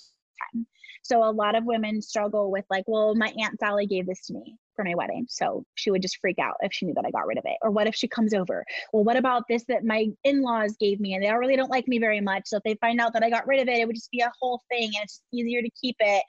[0.55, 0.66] time.
[1.03, 4.35] So a lot of women struggle with like, well, my Aunt Sally gave this to
[4.35, 5.27] me for my wedding.
[5.29, 7.57] So she would just freak out if she knew that I got rid of it.
[7.63, 8.65] Or what if she comes over?
[8.93, 11.99] Well, what about this that my in-laws gave me and they really don't like me
[11.99, 12.45] very much.
[12.47, 14.21] So if they find out that I got rid of it, it would just be
[14.21, 16.25] a whole thing and it's easier to keep it.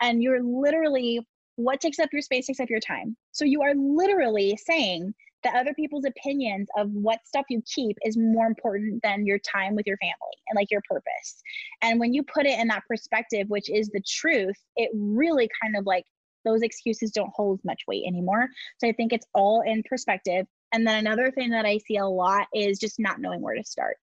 [0.00, 1.20] And you're literally
[1.56, 3.16] what takes up your space takes up your time.
[3.32, 5.12] So you are literally saying
[5.44, 9.74] that other people's opinions of what stuff you keep is more important than your time
[9.74, 10.14] with your family
[10.48, 11.42] and like your purpose.
[11.82, 15.76] And when you put it in that perspective, which is the truth, it really kind
[15.76, 16.04] of like
[16.48, 18.48] those excuses don't hold much weight anymore.
[18.78, 20.46] So I think it's all in perspective.
[20.72, 23.64] And then another thing that I see a lot is just not knowing where to
[23.64, 23.96] start.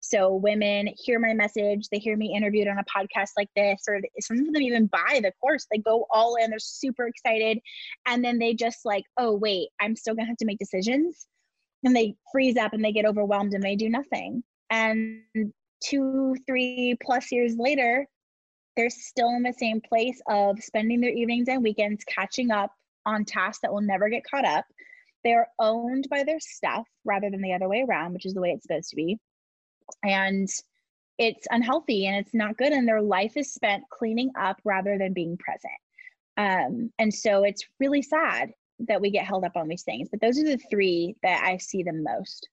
[0.00, 4.00] So women hear my message, they hear me interviewed on a podcast like this, or
[4.20, 5.66] some of them even buy the course.
[5.70, 7.58] They go all in, they're super excited.
[8.06, 11.26] And then they just like, oh, wait, I'm still gonna have to make decisions.
[11.82, 14.44] And they freeze up and they get overwhelmed and they do nothing.
[14.70, 15.22] And
[15.82, 18.06] two, three plus years later,
[18.76, 22.70] they're still in the same place of spending their evenings and weekends catching up
[23.04, 24.64] on tasks that will never get caught up
[25.26, 28.50] they're owned by their stuff rather than the other way around, which is the way
[28.50, 29.18] it's supposed to be.
[30.04, 30.48] And
[31.18, 32.72] it's unhealthy and it's not good.
[32.72, 35.72] And their life is spent cleaning up rather than being present.
[36.36, 38.52] Um, and so it's really sad
[38.86, 40.08] that we get held up on these things.
[40.08, 42.48] But those are the three that I see the most.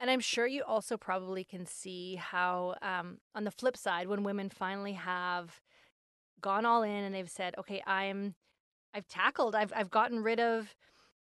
[0.00, 4.22] And I'm sure you also probably can see how, um, on the flip side, when
[4.22, 5.60] women finally have
[6.40, 8.34] gone all in and they've said, "Okay, I'm,
[8.94, 10.76] I've tackled, I've, I've gotten rid of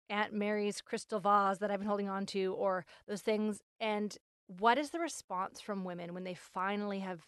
[0.09, 4.77] Aunt Mary's crystal vase that I've been holding on to, or those things," and what
[4.77, 7.25] is the response from women when they finally have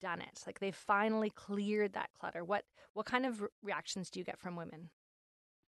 [0.00, 0.42] done it?
[0.46, 2.44] Like they've finally cleared that clutter.
[2.44, 4.90] What what kind of re- reactions do you get from women?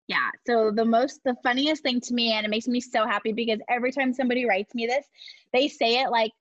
[0.08, 0.30] Yeah.
[0.46, 3.60] So the most the funniest thing to me and it makes me so happy because
[3.68, 5.06] every time somebody writes me this,
[5.52, 6.32] they say it like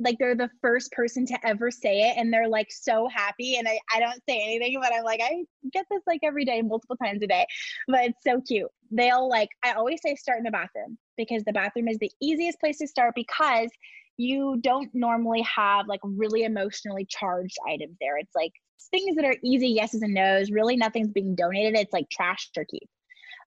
[0.00, 3.66] like they're the first person to ever say it and they're like so happy and
[3.66, 6.94] I, I don't say anything but i'm like i get this like every day multiple
[6.94, 7.44] times a day
[7.88, 11.52] but it's so cute they'll like i always say start in the bathroom because the
[11.52, 13.70] bathroom is the easiest place to start because
[14.18, 18.18] you don't normally have like really emotionally charged items there.
[18.18, 18.52] It's like
[18.90, 20.50] things that are easy yeses and nos.
[20.50, 21.76] Really, nothing's being donated.
[21.76, 22.88] It's like trash or keep.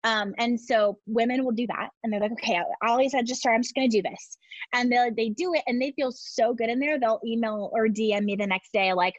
[0.04, 3.56] Um, and so women will do that, and they're like, "Okay, I always start.
[3.56, 4.38] I'm just gonna do this,"
[4.74, 7.00] and they they do it, and they feel so good in there.
[7.00, 9.16] They'll email or DM me the next day, like,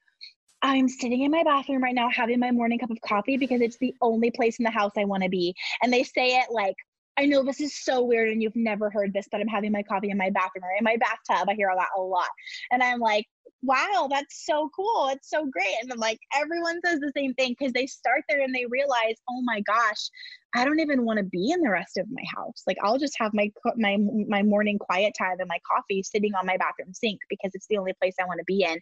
[0.63, 3.79] I'm sitting in my bathroom right now having my morning cup of coffee because it's
[3.79, 5.55] the only place in the house I want to be.
[5.83, 6.77] And they say it like
[7.19, 9.83] I know this is so weird and you've never heard this, but I'm having my
[9.83, 11.49] coffee in my bathroom or in my bathtub.
[11.49, 12.29] I hear all that a lot.
[12.71, 13.27] And I'm like,
[13.63, 15.09] wow, that's so cool.
[15.13, 15.75] It's so great.
[15.81, 19.15] And I'm like, everyone says the same thing because they start there and they realize,
[19.31, 20.11] oh my gosh,
[20.55, 22.63] I don't even want to be in the rest of my house.
[22.67, 23.97] Like I'll just have my my
[24.29, 27.79] my morning quiet time and my coffee sitting on my bathroom sink because it's the
[27.79, 28.79] only place I want to be in.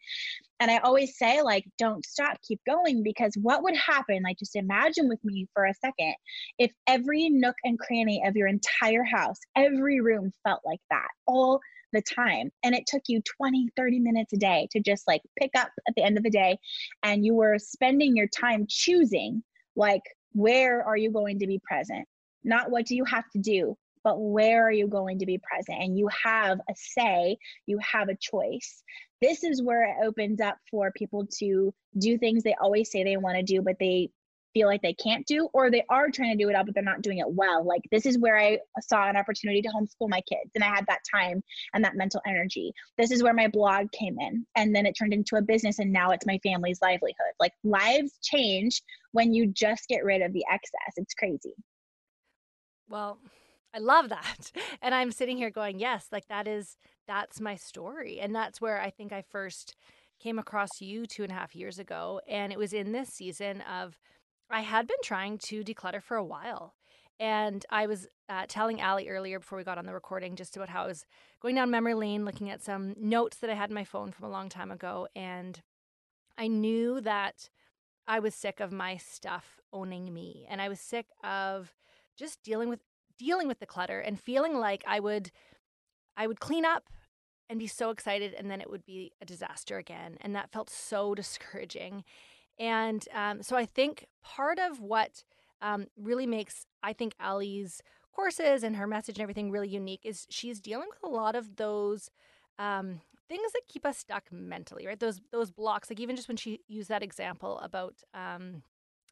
[0.58, 4.56] And I always say like don't stop, keep going because what would happen like just
[4.56, 6.14] imagine with me for a second
[6.58, 11.08] if every nook and cranny of your entire house, every room felt like that.
[11.26, 11.60] All
[11.92, 15.50] the time and it took you 20 30 minutes a day to just like pick
[15.56, 16.58] up at the end of the day
[17.02, 19.42] and you were spending your time choosing
[19.76, 22.06] like where are you going to be present?
[22.44, 25.82] Not what do you have to do but where are you going to be present?
[25.82, 28.82] And you have a say you have a choice.
[29.20, 33.16] This is where it opens up for people to do things they always say they
[33.16, 34.10] want to do but they
[34.52, 36.82] feel like they can't do or they are trying to do it all but they're
[36.82, 37.64] not doing it well.
[37.64, 40.86] Like this is where i saw an opportunity to homeschool my kids and i had
[40.86, 41.42] that time
[41.74, 42.72] and that mental energy.
[42.98, 45.92] This is where my blog came in and then it turned into a business and
[45.92, 47.32] now it's my family's livelihood.
[47.38, 48.82] Like lives change
[49.12, 50.94] when you just get rid of the excess.
[50.96, 51.54] It's crazy.
[52.88, 53.18] Well
[53.72, 54.52] i love that.
[54.82, 58.20] And i'm sitting here going yes like that is that's my story.
[58.20, 59.76] And that's where i think i first
[60.20, 62.20] came across you two and a half years ago.
[62.28, 63.98] And it was in this season of
[64.50, 66.74] I had been trying to declutter for a while.
[67.18, 70.70] And I was uh, telling Allie earlier before we got on the recording just about
[70.70, 71.04] how I was
[71.40, 74.26] going down memory lane, looking at some notes that I had in my phone from
[74.26, 75.06] a long time ago.
[75.14, 75.60] And
[76.38, 77.50] I knew that
[78.08, 80.46] I was sick of my stuff owning me.
[80.48, 81.74] And I was sick of
[82.16, 82.80] just dealing with
[83.18, 85.30] dealing with the clutter and feeling like I would
[86.16, 86.84] I would clean up
[87.50, 90.16] and be so excited and then it would be a disaster again.
[90.22, 92.04] And that felt so discouraging.
[92.58, 95.24] And um, so I think part of what
[95.62, 97.82] um, really makes, I think, Allie's
[98.14, 101.56] courses and her message and everything really unique is she's dealing with a lot of
[101.56, 102.10] those
[102.58, 104.98] um, things that keep us stuck mentally, right?
[104.98, 105.88] Those those blocks.
[105.88, 108.62] Like even just when she used that example about um,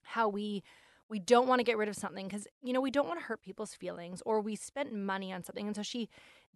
[0.03, 0.63] how we
[1.09, 3.25] we don't want to get rid of something because you know we don't want to
[3.25, 6.09] hurt people's feelings or we spent money on something, and so she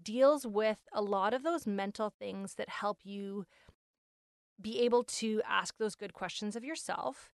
[0.03, 3.47] deals with a lot of those mental things that help you
[4.63, 7.33] be able to ask those good questions of yourself,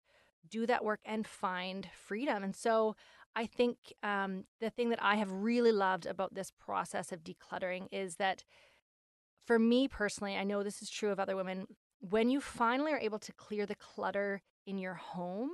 [0.50, 2.44] do that work, and find freedom.
[2.44, 2.96] And so
[3.36, 7.88] I think um, the thing that I have really loved about this process of decluttering
[7.92, 8.44] is that
[9.46, 11.68] for me personally, I know this is true of other women,
[12.00, 15.52] when you finally are able to clear the clutter in your home,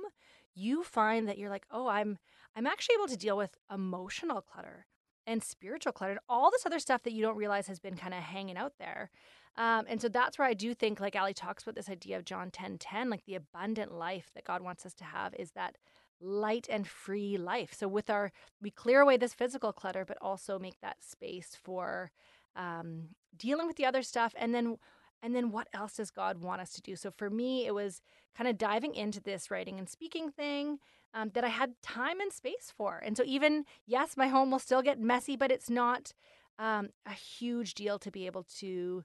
[0.54, 2.18] you find that you're like, oh, I'm
[2.56, 4.86] I'm actually able to deal with emotional clutter
[5.26, 8.14] and spiritual clutter and all this other stuff that you don't realize has been kind
[8.14, 9.10] of hanging out there.
[9.56, 12.24] Um, and so that's where I do think, like Allie talks about this idea of
[12.24, 15.76] John 10 10, like the abundant life that God wants us to have is that
[16.20, 17.72] light and free life.
[17.72, 22.10] So with our, we clear away this physical clutter, but also make that space for
[22.56, 24.34] um, dealing with the other stuff.
[24.36, 24.78] And then,
[25.22, 26.96] and then what else does God want us to do?
[26.96, 28.02] So for me, it was
[28.36, 30.78] kind of diving into this writing and speaking thing
[31.14, 32.98] um, that I had time and space for.
[32.98, 36.12] And so even, yes, my home will still get messy, but it's not
[36.58, 39.04] um, a huge deal to be able to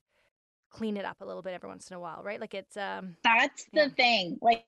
[0.70, 2.40] clean it up a little bit every once in a while, right?
[2.40, 3.90] Like it's um That's the yeah.
[3.90, 4.38] thing.
[4.42, 4.66] Like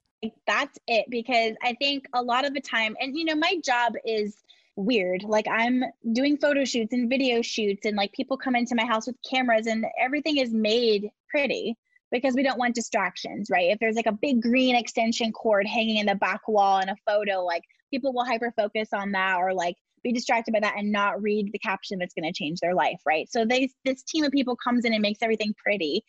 [0.47, 3.93] that's it because I think a lot of the time and you know my job
[4.05, 4.35] is
[4.75, 5.23] weird.
[5.23, 5.83] Like I'm
[6.13, 9.67] doing photo shoots and video shoots, and like people come into my house with cameras,
[9.67, 11.77] and everything is made pretty
[12.11, 13.71] because we don't want distractions, right?
[13.71, 16.95] If there's like a big green extension cord hanging in the back wall in a
[17.07, 20.91] photo, like people will hyper focus on that or like be distracted by that and
[20.91, 23.31] not read the caption that's going to change their life, right?
[23.31, 26.03] So they this team of people comes in and makes everything pretty.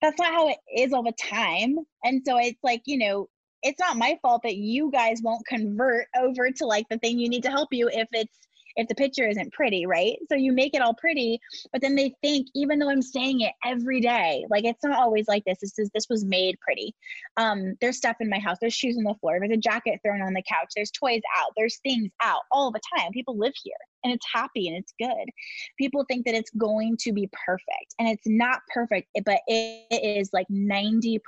[0.00, 1.76] That's not how it is all the time.
[2.02, 3.28] And so it's like, you know,
[3.62, 7.28] it's not my fault that you guys won't convert over to like the thing you
[7.28, 8.36] need to help you if it's
[8.76, 10.16] if the picture isn't pretty, right?
[10.28, 11.40] So you make it all pretty,
[11.72, 15.28] but then they think, even though I'm saying it every day, like it's not always
[15.28, 15.58] like this.
[15.60, 16.94] This is this was made pretty.
[17.36, 18.58] Um, there's stuff in my house.
[18.60, 19.38] There's shoes on the floor.
[19.38, 20.72] There's a jacket thrown on the couch.
[20.74, 21.52] There's toys out.
[21.56, 23.12] There's things out all the time.
[23.12, 25.28] People live here and it's happy and it's good.
[25.78, 30.30] People think that it's going to be perfect and it's not perfect, but it is
[30.32, 31.18] like 90%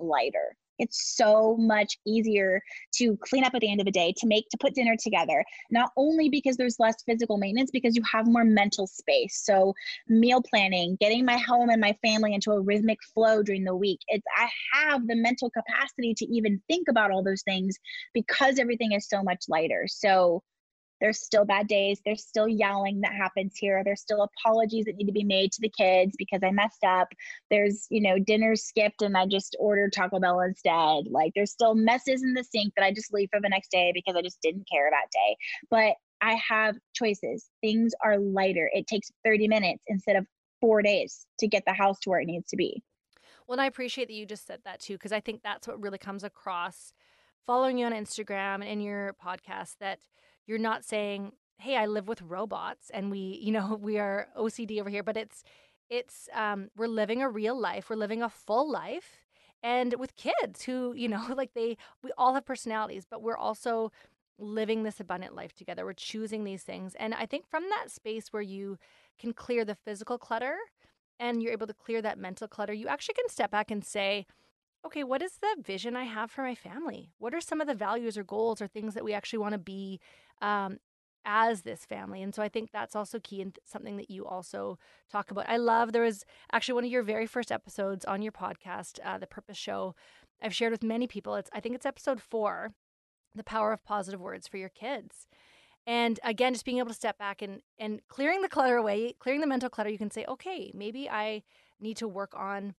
[0.00, 0.56] lighter.
[0.78, 2.60] It's so much easier
[2.96, 5.44] to clean up at the end of the day, to make, to put dinner together,
[5.70, 9.40] not only because there's less physical maintenance, because you have more mental space.
[9.44, 9.74] So,
[10.08, 14.00] meal planning, getting my home and my family into a rhythmic flow during the week.
[14.08, 17.76] It's, I have the mental capacity to even think about all those things
[18.12, 19.84] because everything is so much lighter.
[19.86, 20.42] So,
[21.04, 22.00] there's still bad days.
[22.02, 23.82] There's still yelling that happens here.
[23.84, 27.08] There's still apologies that need to be made to the kids because I messed up.
[27.50, 31.04] There's, you know, dinner skipped and I just ordered Taco Bell instead.
[31.10, 33.92] Like there's still messes in the sink that I just leave for the next day
[33.92, 35.36] because I just didn't care that day.
[35.70, 37.50] But I have choices.
[37.60, 38.70] Things are lighter.
[38.72, 40.26] It takes 30 minutes instead of
[40.62, 42.82] four days to get the house to where it needs to be.
[43.46, 45.82] Well, and I appreciate that you just said that too, because I think that's what
[45.82, 46.94] really comes across
[47.44, 49.98] following you on Instagram and in your podcast that
[50.46, 54.80] you're not saying, "Hey, I live with robots and we, you know, we are OCD
[54.80, 55.42] over here," but it's
[55.90, 59.18] it's um we're living a real life, we're living a full life
[59.62, 63.90] and with kids who, you know, like they we all have personalities, but we're also
[64.38, 65.84] living this abundant life together.
[65.84, 66.94] We're choosing these things.
[66.96, 68.78] And I think from that space where you
[69.18, 70.56] can clear the physical clutter
[71.20, 74.26] and you're able to clear that mental clutter, you actually can step back and say,
[74.84, 77.12] okay, what is the vision I have for my family?
[77.18, 79.58] What are some of the values or goals or things that we actually want to
[79.58, 80.00] be
[80.42, 80.78] um,
[81.24, 82.22] as this family.
[82.22, 84.78] And so I think that's also key and something that you also
[85.10, 85.48] talk about.
[85.48, 89.18] I love there was actually one of your very first episodes on your podcast, uh,
[89.18, 89.94] The Purpose Show.
[90.42, 91.34] I've shared with many people.
[91.36, 92.72] It's I think it's episode four,
[93.34, 95.26] the power of positive words for your kids.
[95.86, 99.40] And again, just being able to step back and and clearing the clutter away, clearing
[99.40, 101.42] the mental clutter, you can say, okay, maybe I
[101.80, 102.74] need to work on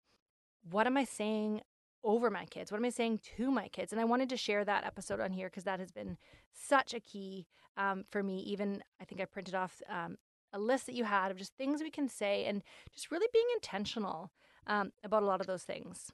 [0.68, 1.62] what am I saying
[2.06, 2.70] over my kids?
[2.70, 3.92] What am I saying to my kids?
[3.92, 6.16] And I wanted to share that episode on here because that has been
[6.52, 7.46] such a key
[7.76, 8.38] um, for me.
[8.40, 10.16] Even I think I printed off um,
[10.52, 12.62] a list that you had of just things we can say and
[12.94, 14.30] just really being intentional
[14.66, 16.12] um, about a lot of those things.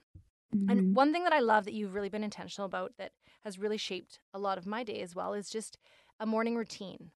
[0.54, 0.70] Mm-hmm.
[0.70, 3.12] And one thing that I love that you've really been intentional about that
[3.44, 5.78] has really shaped a lot of my day as well is just
[6.18, 7.10] a morning routine.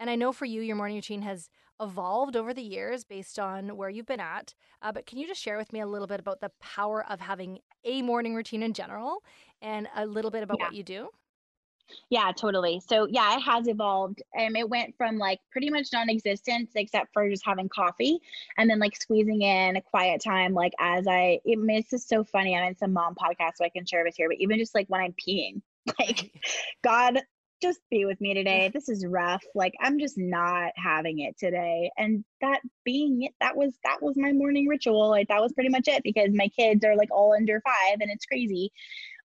[0.00, 1.48] And I know for you, your morning routine has
[1.82, 4.54] evolved over the years based on where you've been at.
[4.80, 7.20] Uh, but can you just share with me a little bit about the power of
[7.20, 9.22] having a morning routine in general
[9.60, 10.66] and a little bit about yeah.
[10.66, 11.08] what you do?
[12.10, 12.80] Yeah, totally.
[12.86, 14.22] So yeah, it has evolved.
[14.38, 18.18] Um, it went from like pretty much non-existent except for just having coffee,
[18.56, 21.40] and then like squeezing in a quiet time, like as I.
[21.44, 22.56] It, it's just so funny.
[22.56, 24.28] I'm in some mom podcast, so I can share with here.
[24.28, 25.60] But even just like when I'm peeing,
[25.98, 26.32] like
[26.82, 27.20] God
[27.62, 28.68] just be with me today.
[28.72, 29.42] This is rough.
[29.54, 31.90] Like I'm just not having it today.
[31.96, 35.08] And that being it, that was that was my morning ritual.
[35.08, 38.10] Like that was pretty much it because my kids are like all under 5 and
[38.10, 38.72] it's crazy.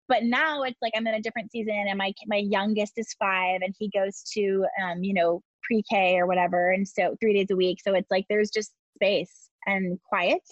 [0.09, 3.63] But now it's like I'm in a different season and my my youngest is 5
[3.63, 7.57] and he goes to um you know pre-K or whatever and so 3 days a
[7.57, 7.79] week.
[7.83, 10.43] So it's like there's just space and quiet.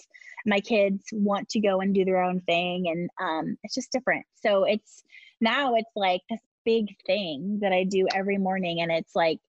[0.45, 4.25] My kids want to go and do their own thing and um it's just different.
[4.35, 5.03] So it's
[5.41, 8.81] now it's like this big thing that I do every morning.
[8.81, 9.39] And it's like,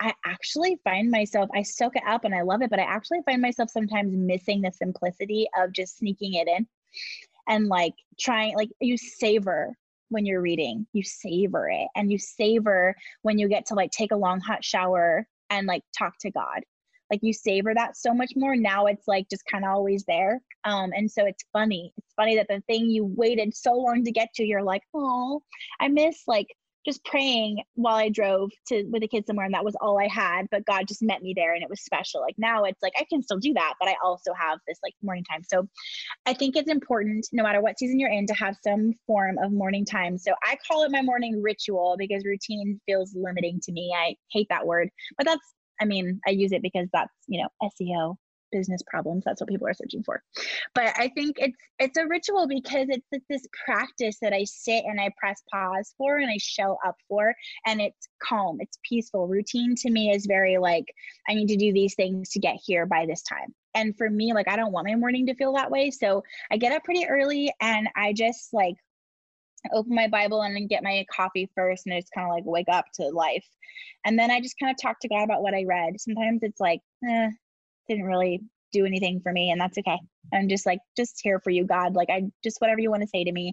[0.00, 3.20] I actually find myself, I soak it up and I love it, but I actually
[3.24, 6.66] find myself sometimes missing the simplicity of just sneaking it in
[7.48, 9.76] and like trying, like you savor
[10.08, 14.10] when you're reading, you savor it and you savor when you get to like take
[14.10, 16.62] a long hot shower and like talk to God
[17.10, 20.40] like you savor that so much more now it's like just kind of always there
[20.64, 24.12] um and so it's funny it's funny that the thing you waited so long to
[24.12, 25.40] get to you're like oh
[25.80, 26.48] i miss like
[26.84, 30.08] just praying while I drove to with the kids somewhere, and that was all I
[30.08, 30.46] had.
[30.50, 32.20] But God just met me there, and it was special.
[32.20, 34.94] Like now, it's like I can still do that, but I also have this like
[35.02, 35.42] morning time.
[35.44, 35.68] So,
[36.26, 39.52] I think it's important, no matter what season you're in, to have some form of
[39.52, 40.18] morning time.
[40.18, 43.94] So I call it my morning ritual because routine feels limiting to me.
[43.96, 47.48] I hate that word, but that's I mean, I use it because that's, you know,
[47.62, 48.16] SEO.
[48.52, 50.22] business problems that's what people are searching for.
[50.74, 54.84] But i think it's it's a ritual because it's, it's this practice that i sit
[54.84, 57.32] and i press pause for and i show up for
[57.66, 59.28] and it's calm it's peaceful.
[59.28, 60.86] Routine to me is very like
[61.28, 63.54] i need to do these things to get here by this time.
[63.74, 65.90] And for me like i don't want my morning to feel that way.
[65.90, 68.74] So i get up pretty early and i just like
[69.72, 72.44] open my bible and then get my coffee first and i just kind of like
[72.46, 73.46] wake up to life.
[74.04, 76.00] And then i just kind of talk to god about what i read.
[76.00, 77.30] Sometimes it's like eh,
[77.88, 78.40] didn't really
[78.72, 79.98] do anything for me and that's okay.
[80.32, 81.94] I'm just like just here for you god.
[81.94, 83.52] Like i just whatever you want to say to me.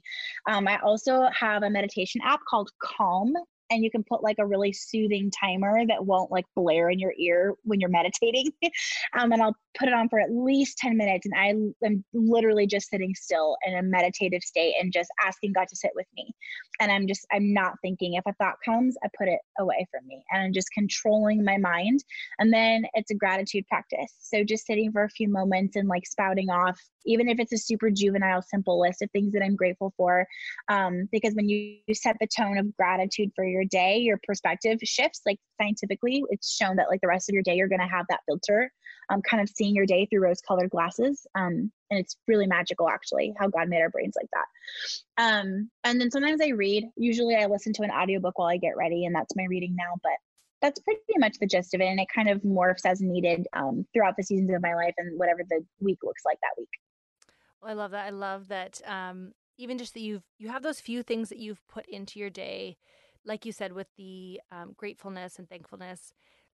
[0.49, 3.33] Um, i also have a meditation app called calm
[3.69, 7.13] and you can put like a really soothing timer that won't like blare in your
[7.17, 8.51] ear when you're meditating.
[9.17, 11.25] um, and I'll put it on for at least 10 minutes.
[11.25, 15.67] And I am literally just sitting still in a meditative state and just asking God
[15.69, 16.31] to sit with me.
[16.79, 18.13] And I'm just, I'm not thinking.
[18.13, 21.57] If a thought comes, I put it away from me and I'm just controlling my
[21.57, 22.03] mind.
[22.39, 24.13] And then it's a gratitude practice.
[24.19, 27.57] So just sitting for a few moments and like spouting off, even if it's a
[27.57, 30.27] super juvenile, simple list of things that I'm grateful for.
[30.69, 35.21] Um, because when you set the tone of gratitude for your day, your perspective shifts.
[35.25, 38.05] Like scientifically, it's shown that like the rest of your day, you're going to have
[38.09, 38.71] that filter,
[39.09, 41.25] um, kind of seeing your day through rose colored glasses.
[41.35, 45.23] Um, and it's really magical, actually, how God made our brains like that.
[45.23, 46.85] Um, and then sometimes I read.
[46.97, 49.95] Usually I listen to an audiobook while I get ready, and that's my reading now.
[50.03, 50.13] But
[50.61, 51.85] that's pretty much the gist of it.
[51.85, 55.17] And it kind of morphs as needed um, throughout the seasons of my life and
[55.17, 56.69] whatever the week looks like that week.
[57.61, 58.05] Well, I love that.
[58.05, 58.81] I love that.
[58.85, 62.29] Um, even just that you've you have those few things that you've put into your
[62.29, 62.77] day
[63.27, 66.13] like you said, with the um, gratefulness and thankfulness,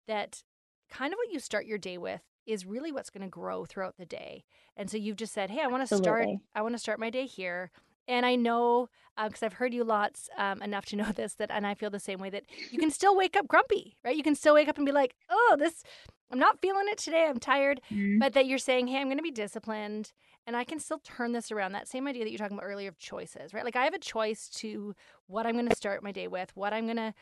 [0.08, 0.44] that
[0.92, 3.98] kind of what you start your day with is really what's going to grow throughout
[3.98, 4.44] the day.
[4.76, 6.28] And so you've just said, "Hey, I want to start.
[6.54, 7.72] I want to start my day here."
[8.10, 8.90] And I know
[9.22, 11.90] because uh, I've heard you lots um, enough to know this that, and I feel
[11.90, 14.16] the same way that you can still wake up grumpy, right?
[14.16, 15.84] You can still wake up and be like, "Oh, this,
[16.32, 17.26] I'm not feeling it today.
[17.28, 18.20] I'm tired," mm-hmm.
[18.20, 20.12] but that you're saying, "Hey, I'm going to be disciplined
[20.48, 21.74] and I can still turn this around.
[21.74, 23.66] That same idea that you're talking about earlier of choices, right?
[23.66, 24.96] Like I have a choice to
[25.28, 27.14] what I'm going to start my day with, what I'm going to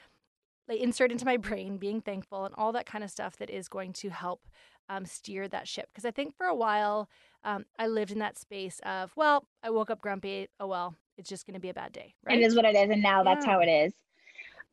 [0.67, 3.67] like, insert into my brain, being thankful, and all that kind of stuff that is
[3.67, 4.41] going to help
[4.89, 5.89] um, steer that ship.
[5.91, 7.09] Because I think for a while,
[7.43, 10.47] um, I lived in that space of, well, I woke up grumpy.
[10.59, 12.13] Oh, well, it's just going to be a bad day.
[12.25, 12.37] Right?
[12.37, 12.89] It is what it is.
[12.91, 13.33] And now yeah.
[13.33, 13.93] that's how it is.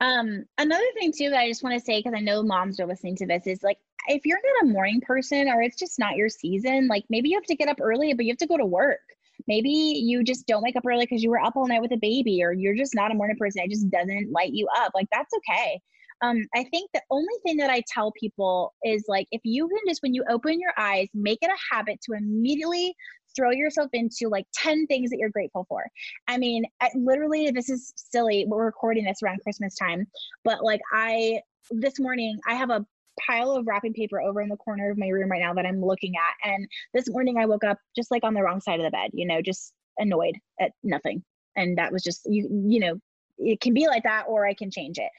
[0.01, 2.87] Um, another thing too that I just want to say because I know moms are
[2.87, 3.79] listening to this is like
[4.09, 7.37] if you're not a morning person or it's just not your season, like maybe you
[7.37, 9.01] have to get up early, but you have to go to work.
[9.49, 11.97] Maybe you just don't wake up early because you were up all night with a
[11.97, 13.63] baby, or you're just not a morning person.
[13.65, 14.93] It just doesn't light you up.
[14.95, 15.81] Like that's okay.
[16.23, 19.79] Um, I think the only thing that I tell people is like if you can
[19.89, 22.95] just when you open your eyes, make it a habit to immediately
[23.35, 25.85] throw yourself into like 10 things that you're grateful for.
[26.29, 28.45] I mean, I, literally, this is silly.
[28.47, 30.07] We're recording this around Christmas time,
[30.45, 31.41] but like I,
[31.71, 32.85] this morning, I have a
[33.21, 35.85] pile of wrapping paper over in the corner of my room right now that I'm
[35.85, 36.51] looking at.
[36.51, 39.11] And this morning I woke up just like on the wrong side of the bed,
[39.13, 41.23] you know, just annoyed at nothing.
[41.57, 42.99] And that was just, you, you know,
[43.39, 45.11] it can be like that or I can change it.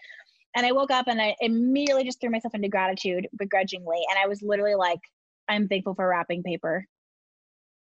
[0.56, 4.02] And I woke up and I immediately just threw myself into gratitude begrudgingly.
[4.10, 5.00] And I was literally like,
[5.50, 6.86] I'm thankful for wrapping paper.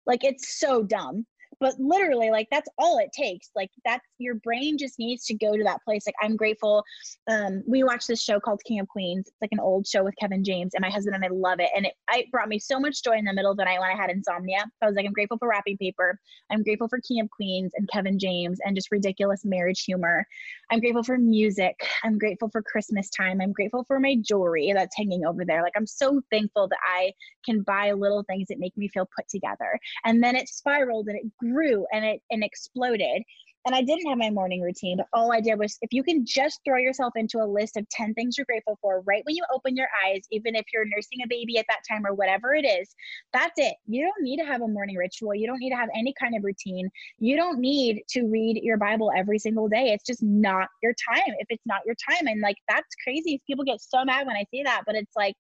[0.07, 1.27] Like it's so dumb
[1.61, 3.51] but literally like that's all it takes.
[3.55, 6.07] Like that's your brain just needs to go to that place.
[6.07, 6.83] Like i'm grateful
[7.29, 9.29] um we watched this show called king of queens.
[9.29, 11.71] It's like an old show with kevin james and my husband and i love it.
[11.77, 13.91] And it, it brought me so much joy in the middle of the night when
[13.91, 14.61] i had insomnia.
[14.61, 16.19] So i was like i'm grateful for wrapping paper.
[16.51, 20.27] I'm grateful for king of queens and kevin james and just ridiculous marriage humor.
[20.71, 21.75] I'm grateful for music.
[22.05, 23.41] I'm grateful for christmas time.
[23.41, 25.63] I'm grateful for my jewelry that's hanging over there.
[25.63, 27.13] Like i'm so thankful that i
[27.45, 29.79] can buy little things that make me feel put together.
[30.05, 31.50] And then it spiraled and it grew
[31.93, 33.23] and it and exploded
[33.67, 36.25] and I didn't have my morning routine, but all I did was if you can
[36.25, 39.45] just throw yourself into a list of 10 things you're grateful for right when you
[39.55, 42.65] open your eyes, even if you're nursing a baby at that time or whatever it
[42.65, 42.95] is,
[43.35, 43.75] that's it.
[43.87, 45.35] You don't need to have a morning ritual.
[45.35, 46.89] You don't need to have any kind of routine.
[47.19, 49.93] You don't need to read your Bible every single day.
[49.93, 52.27] It's just not your time if it's not your time.
[52.29, 53.43] And like, that's crazy.
[53.47, 55.35] People get so mad when I say that, but it's like,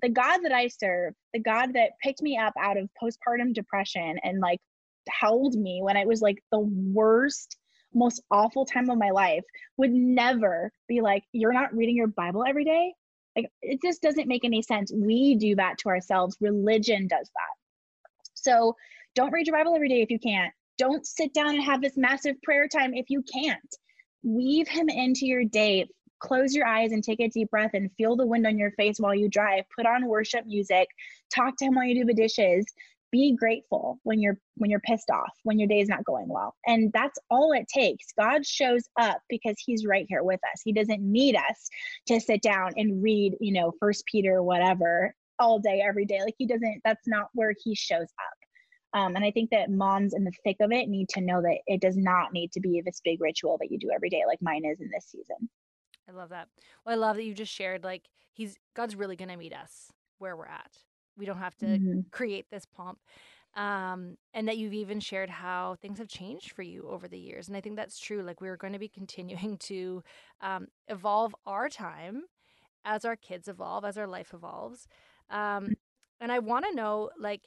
[0.00, 4.18] the God that I serve, the God that picked me up out of postpartum depression
[4.24, 4.58] and like
[5.08, 7.56] held me when it was like the worst
[7.94, 9.44] most awful time of my life
[9.76, 12.94] would never be like you're not reading your bible every day?
[13.36, 14.92] Like it just doesn't make any sense.
[14.94, 16.36] We do that to ourselves.
[16.40, 18.20] Religion does that.
[18.34, 18.76] So
[19.14, 20.52] don't read your bible every day if you can't.
[20.78, 23.76] Don't sit down and have this massive prayer time if you can't.
[24.22, 25.86] Weave him into your day.
[26.18, 28.98] Close your eyes and take a deep breath and feel the wind on your face
[28.98, 29.64] while you drive.
[29.76, 30.88] Put on worship music.
[31.34, 32.64] Talk to him while you do the dishes
[33.12, 36.54] be grateful when you're when you're pissed off when your day is not going well
[36.66, 40.72] and that's all it takes god shows up because he's right here with us he
[40.72, 41.68] doesn't need us
[42.06, 46.20] to sit down and read you know first peter whatever all day, every day.
[46.22, 48.98] Like he doesn't, that's not where he shows up.
[49.00, 51.58] Um, and I think that moms in the thick of it need to know that
[51.66, 54.40] it does not need to be this big ritual that you do every day, like
[54.42, 55.48] mine is in this season.
[56.08, 56.48] I love that.
[56.84, 58.02] Well, I love that you just shared like
[58.32, 60.76] he's God's really going to meet us where we're at.
[61.16, 62.00] We don't have to mm-hmm.
[62.10, 62.98] create this pomp.
[63.54, 67.48] Um, and that you've even shared how things have changed for you over the years.
[67.48, 68.22] And I think that's true.
[68.22, 70.02] Like we're going to be continuing to
[70.40, 72.22] um, evolve our time
[72.84, 74.88] as our kids evolve, as our life evolves.
[75.30, 75.74] Um, mm.
[76.20, 77.42] and I want to know, like,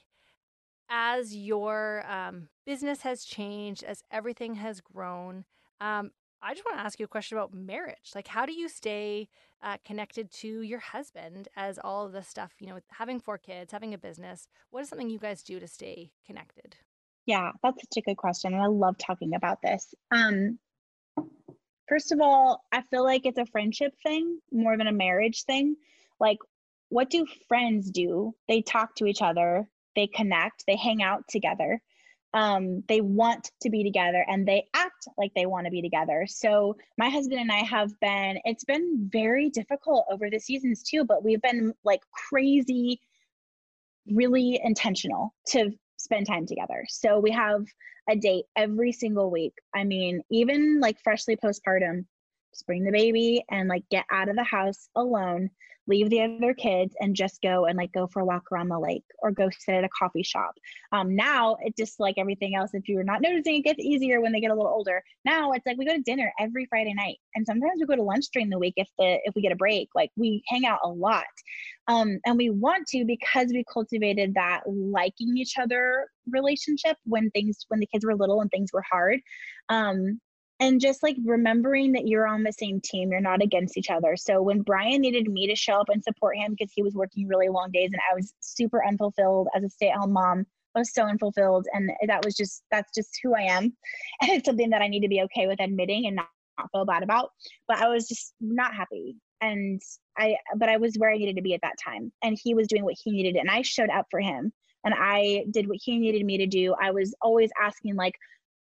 [0.88, 5.44] as your um, business has changed, as everything has grown,
[5.80, 6.12] um,
[6.46, 8.12] I just want to ask you a question about marriage.
[8.14, 9.28] Like, how do you stay
[9.64, 13.72] uh, connected to your husband as all of this stuff, you know, having four kids,
[13.72, 14.46] having a business?
[14.70, 16.76] What is something you guys do to stay connected?
[17.26, 18.54] Yeah, that's such a good question.
[18.54, 19.92] And I love talking about this.
[20.12, 20.60] Um,
[21.88, 25.74] first of all, I feel like it's a friendship thing more than a marriage thing.
[26.20, 26.38] Like,
[26.90, 28.36] what do friends do?
[28.46, 31.82] They talk to each other, they connect, they hang out together
[32.34, 36.26] um, they want to be together and they act like they want to be together.
[36.28, 41.04] So my husband and I have been, it's been very difficult over the seasons too,
[41.04, 43.00] but we've been like crazy,
[44.06, 46.84] really intentional to spend time together.
[46.88, 47.64] So we have
[48.08, 49.54] a date every single week.
[49.74, 52.04] I mean, even like freshly postpartum,
[52.56, 55.50] just bring the baby and like get out of the house alone
[55.86, 58.78] leave the other kids and just go and like go for a walk around the
[58.78, 60.54] lake or go sit at a coffee shop.
[60.92, 64.32] Um, now it just like everything else, if you're not noticing, it gets easier when
[64.32, 65.02] they get a little older.
[65.24, 68.02] Now it's like we go to dinner every Friday night, and sometimes we go to
[68.02, 69.88] lunch during the week if the if we get a break.
[69.94, 71.24] Like we hang out a lot,
[71.88, 77.64] um, and we want to because we cultivated that liking each other relationship when things
[77.68, 79.20] when the kids were little and things were hard.
[79.68, 80.20] Um,
[80.60, 84.16] and just like remembering that you're on the same team you're not against each other.
[84.16, 87.28] So when brian needed me to show up and support him because he was working
[87.28, 91.04] really long days and i was super unfulfilled as a stay-at-home mom I was so
[91.04, 93.64] unfulfilled and that was just that's just who i am.
[94.20, 96.28] And it's something that i need to be okay with admitting and not,
[96.58, 97.30] not feel bad about
[97.68, 99.16] but i was just not happy.
[99.40, 99.80] And
[100.18, 102.68] i but i was where i needed to be at that time and he was
[102.68, 104.52] doing what he needed and i showed up for him
[104.84, 106.74] and i did what he needed me to do.
[106.80, 108.14] I was always asking like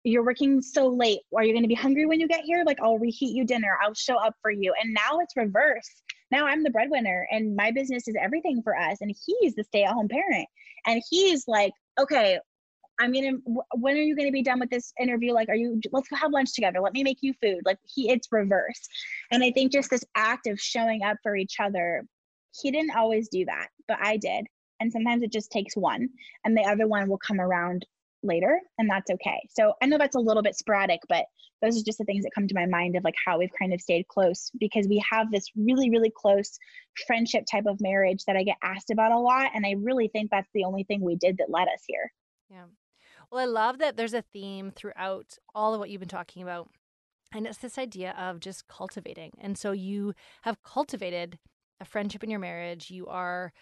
[0.09, 1.21] you're working so late.
[1.37, 2.63] Are you going to be hungry when you get here?
[2.65, 3.79] Like, I'll reheat you dinner.
[3.83, 4.73] I'll show up for you.
[4.81, 5.89] And now it's reverse.
[6.31, 8.99] Now I'm the breadwinner and my business is everything for us.
[9.01, 10.47] And he's the stay at home parent.
[10.87, 12.39] And he's like, okay,
[13.01, 13.33] I'm gonna.
[13.75, 15.33] When are you gonna be done with this interview?
[15.33, 15.81] Like, are you?
[15.93, 16.81] Let's go have lunch together.
[16.81, 17.61] Let me make you food.
[17.65, 18.81] Like he, it's reverse.
[19.31, 22.05] And I think just this act of showing up for each other,
[22.61, 24.47] he didn't always do that, but I did.
[24.81, 26.09] And sometimes it just takes one,
[26.45, 27.87] and the other one will come around
[28.23, 29.41] later and that's okay.
[29.51, 31.27] So i know that's a little bit sporadic but
[31.61, 33.73] those are just the things that come to my mind of like how we've kind
[33.73, 36.59] of stayed close because we have this really really close
[37.07, 40.31] friendship type of marriage that i get asked about a lot and i really think
[40.31, 42.13] that's the only thing we did that led us here.
[42.51, 42.65] Yeah.
[43.31, 46.69] Well i love that there's a theme throughout all of what you've been talking about
[47.33, 49.33] and it's this idea of just cultivating.
[49.39, 51.39] And so you have cultivated
[51.81, 52.91] a friendship in your marriage.
[52.91, 53.53] You are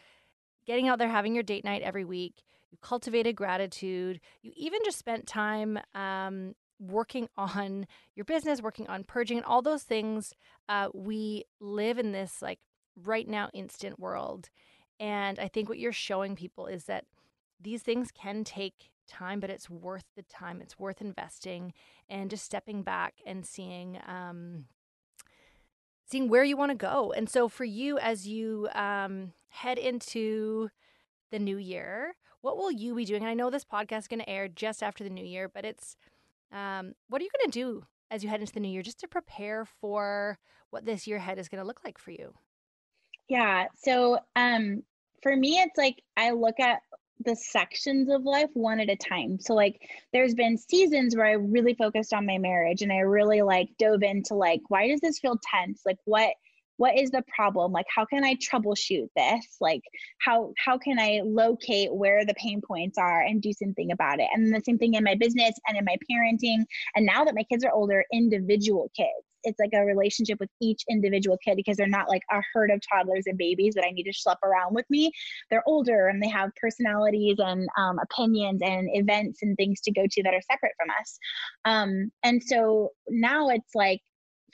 [0.66, 4.99] getting out there having your date night every week you cultivated gratitude, you even just
[4.99, 10.35] spent time um, working on your business, working on purging, and all those things.
[10.69, 12.59] Uh, we live in this like
[13.03, 14.49] right now instant world.
[14.99, 17.05] And I think what you're showing people is that
[17.61, 20.61] these things can take time, but it's worth the time.
[20.61, 21.73] It's worth investing
[22.09, 24.64] and just stepping back and seeing um,
[26.09, 27.12] seeing where you want to go.
[27.12, 30.71] And so for you, as you um, head into
[31.31, 32.14] the new year,
[32.47, 33.22] what will you be doing?
[33.22, 35.64] And I know this podcast is going to air just after the new year, but
[35.64, 35.97] it's
[36.53, 39.01] um, what are you going to do as you head into the new year just
[39.01, 40.38] to prepare for
[40.70, 42.34] what this year ahead is going to look like for you?
[43.28, 43.64] Yeah.
[43.74, 44.84] So um,
[45.24, 46.82] for me, it's like I look at
[47.24, 49.40] the sections of life one at a time.
[49.40, 49.80] So like
[50.12, 54.05] there's been seasons where I really focused on my marriage and I really like dove
[54.05, 55.82] into like why does this feel tense?
[55.84, 56.30] Like what
[56.77, 57.72] what is the problem?
[57.72, 59.57] Like how can i troubleshoot this?
[59.61, 59.83] Like
[60.18, 64.29] how how can i locate where the pain points are and do something about it?
[64.33, 66.64] And the same thing in my business and in my parenting.
[66.95, 69.11] And now that my kids are older individual kids.
[69.47, 72.81] It's like a relationship with each individual kid because they're not like a herd of
[72.93, 75.12] toddlers and babies that I need to schlep around with me.
[75.51, 80.03] They're older and they have personalities and um, opinions and events and things to go
[80.11, 81.18] to that are separate from us.
[81.64, 84.01] Um, and so now it's like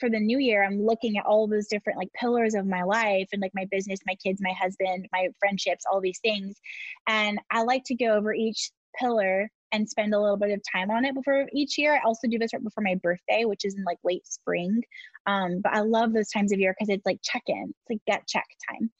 [0.03, 3.29] for the new year i'm looking at all those different like pillars of my life
[3.31, 6.57] and like my business my kids my husband my friendships all these things
[7.07, 10.91] and i like to go over each pillar and spend a little bit of time
[10.91, 11.95] on it before each year.
[11.95, 14.83] I also do this right before my birthday, which is in like late spring.
[15.25, 17.99] Um, but I love those times of year because it's like check in, it's like
[18.05, 18.91] get check time.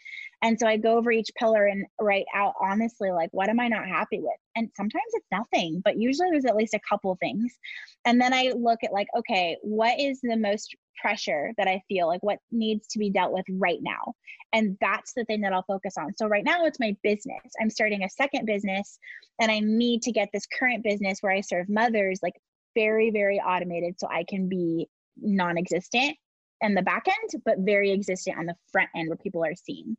[0.43, 3.69] And so I go over each pillar and write out honestly, like, what am I
[3.69, 4.35] not happy with?
[4.55, 7.57] And sometimes it's nothing, but usually there's at least a couple things.
[8.05, 12.07] And then I look at, like, okay, what is the most pressure that I feel
[12.07, 14.13] like what needs to be dealt with right now.
[14.51, 16.13] And that's the thing that I'll focus on.
[16.17, 17.41] So right now it's my business.
[17.59, 18.99] I'm starting a second business
[19.39, 22.35] and I need to get this current business where I serve mothers like
[22.75, 24.87] very, very automated so I can be
[25.17, 26.15] non existent
[26.61, 29.97] in the back end, but very existent on the front end where people are seeing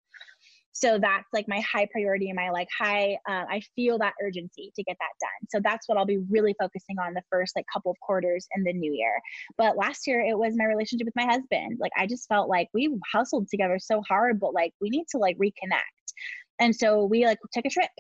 [0.75, 4.73] so that's like my high priority and my like high uh, i feel that urgency
[4.75, 5.49] to get that done.
[5.49, 8.65] So that's what i'll be really focusing on the first like couple of quarters in
[8.65, 9.21] the new year.
[9.57, 11.79] But last year it was my relationship with my husband.
[11.81, 15.19] Like i just felt like we hustled together so hard but like we need to
[15.19, 15.81] like reconnect.
[16.61, 17.91] And so we like took a trip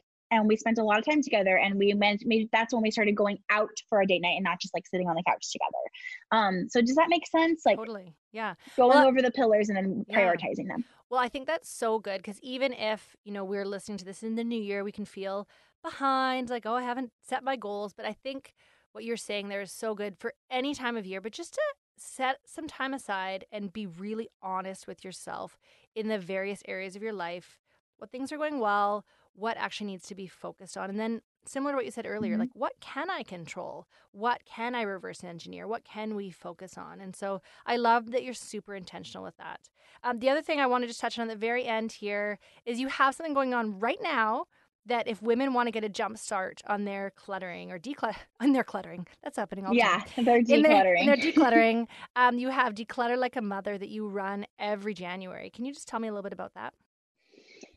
[0.41, 2.91] and we spent a lot of time together and we meant maybe that's when we
[2.91, 5.51] started going out for a date night and not just like sitting on the couch
[5.51, 5.85] together.
[6.33, 7.63] Um so does that make sense?
[7.65, 8.15] Like totally.
[8.33, 8.55] Yeah.
[8.77, 10.75] going well, over the pillars and then prioritizing yeah.
[10.75, 10.85] them.
[11.11, 14.23] Well i think that's so good because even if you know we're listening to this
[14.23, 15.47] in the new year we can feel
[15.83, 18.55] behind like oh i haven't set my goals but i think
[18.93, 21.61] what you're saying there is so good for any time of year but just to
[21.97, 25.59] set some time aside and be really honest with yourself
[25.95, 27.59] in the various areas of your life
[27.99, 29.05] what things are going well
[29.35, 30.91] what actually needs to be focused on.
[30.91, 32.41] And then, similar to what you said earlier, mm-hmm.
[32.41, 33.87] like what can I control?
[34.13, 35.67] What can I reverse engineer?
[35.67, 37.01] What can we focus on?
[37.01, 39.69] And so, I love that you're super intentional with that.
[40.03, 42.39] Um, the other thing I want to just touch on at the very end here
[42.65, 44.47] is you have something going on right now
[44.87, 48.53] that if women want to get a jump start on their cluttering or declutter on
[48.53, 50.25] their cluttering, that's happening all yeah, time.
[50.25, 50.51] they're decluttering.
[50.51, 54.47] In their, in their decluttering, um, you have declutter like a mother that you run
[54.59, 55.51] every January.
[55.51, 56.75] Can you just tell me a little bit about that?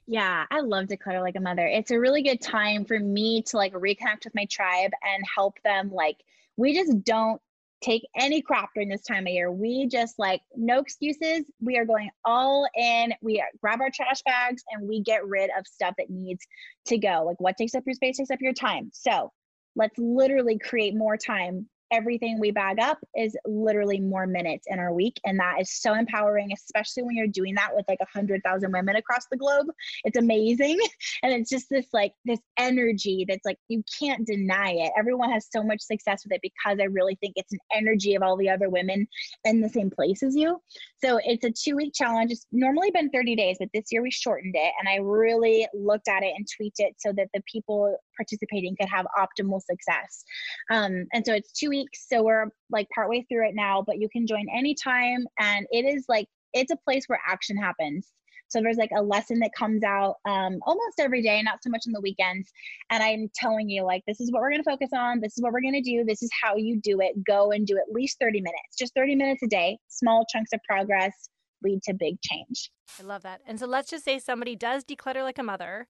[0.08, 1.68] Yeah, I love Declutter Like a Mother.
[1.68, 5.62] It's a really good time for me to like reconnect with my tribe and help
[5.64, 5.91] them.
[5.91, 6.18] Like,
[6.55, 7.41] we just don't
[7.82, 9.51] take any crap during this time of year.
[9.51, 11.43] We just like, no excuses.
[11.60, 13.14] We are going all in.
[13.22, 16.47] We grab our trash bags and we get rid of stuff that needs
[16.86, 17.24] to go.
[17.26, 18.89] Like, what takes up your space takes up your time.
[18.93, 19.34] So,
[19.76, 24.94] let's literally create more time everything we bag up is literally more minutes in our
[24.94, 28.42] week and that is so empowering especially when you're doing that with like a hundred
[28.44, 29.68] thousand women across the globe.
[30.04, 30.80] It's amazing
[31.24, 34.92] and it's just this like this energy that's like you can't deny it.
[34.98, 38.24] Everyone has so much success with it because i really think it's an energy of
[38.24, 39.08] all the other women
[39.46, 40.62] in the same place as you.
[41.04, 42.32] So it's a two week challenge.
[42.32, 46.08] It's normally been 30 days but this year we shortened it and i really looked
[46.08, 50.24] at it and tweaked it so that the people participating could have optimal success
[50.70, 52.05] um, and so it's two weeks.
[52.09, 55.26] So we're like partway through it now, but you can join anytime.
[55.39, 58.09] And it is like, it's a place where action happens.
[58.49, 61.84] So there's like a lesson that comes out um, almost every day, not so much
[61.86, 62.49] on the weekends.
[62.89, 65.20] And I'm telling you, like, this is what we're going to focus on.
[65.20, 66.05] This is what we're going to do.
[66.05, 67.26] This is how you do it.
[67.26, 69.78] Go and do at least 30 minutes, just 30 minutes a day.
[69.89, 71.30] Small chunks of progress
[71.61, 72.72] lead to big change.
[72.99, 73.41] I love that.
[73.45, 75.88] And so let's just say somebody does declutter like a mother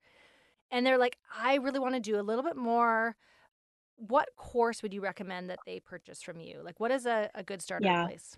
[0.71, 3.15] and they're like, I really want to do a little bit more
[3.97, 6.61] what course would you recommend that they purchase from you?
[6.63, 8.05] Like, what is a, a good starter yeah.
[8.05, 8.37] place?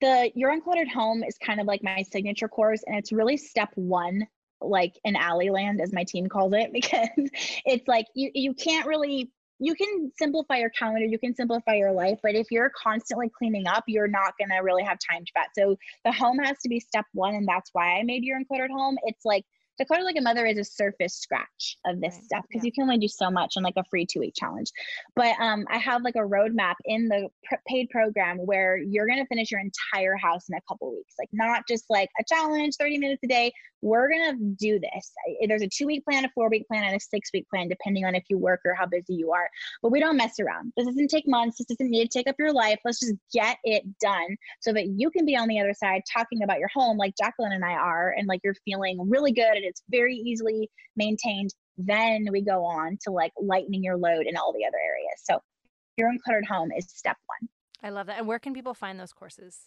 [0.00, 3.70] The Your Uncluttered Home is kind of like my signature course, and it's really step
[3.74, 4.26] one,
[4.60, 7.08] like in Allie Land, as my team calls it, because
[7.64, 11.90] it's like you you can't really you can simplify your calendar, you can simplify your
[11.90, 15.48] life, but if you're constantly cleaning up, you're not gonna really have time to that.
[15.56, 18.70] So the home has to be step one, and that's why I made Your Uncluttered
[18.70, 18.98] Home.
[19.04, 19.44] It's like
[19.80, 22.24] Declutter Like a Mother is a surface scratch of this right.
[22.24, 22.68] stuff because yeah.
[22.68, 24.70] you can only do so much in like a free two week challenge.
[25.14, 29.18] But um, I have like a roadmap in the pr- paid program where you're going
[29.18, 31.14] to finish your entire house in a couple weeks.
[31.18, 33.52] Like, not just like a challenge, 30 minutes a day.
[33.80, 35.12] We're going to do this.
[35.46, 38.04] There's a two week plan, a four week plan, and a six week plan, depending
[38.04, 39.48] on if you work or how busy you are.
[39.82, 40.72] But we don't mess around.
[40.76, 41.58] This doesn't take months.
[41.58, 42.80] This doesn't need to take up your life.
[42.84, 46.42] Let's just get it done so that you can be on the other side talking
[46.42, 49.82] about your home like Jacqueline and I are, and like you're feeling really good it's
[49.88, 51.50] very easily maintained.
[51.76, 55.22] Then we go on to like lightening your load in all the other areas.
[55.22, 55.40] So
[55.96, 57.48] your uncluttered home is step one.
[57.82, 58.18] I love that.
[58.18, 59.58] And where can people find those courses?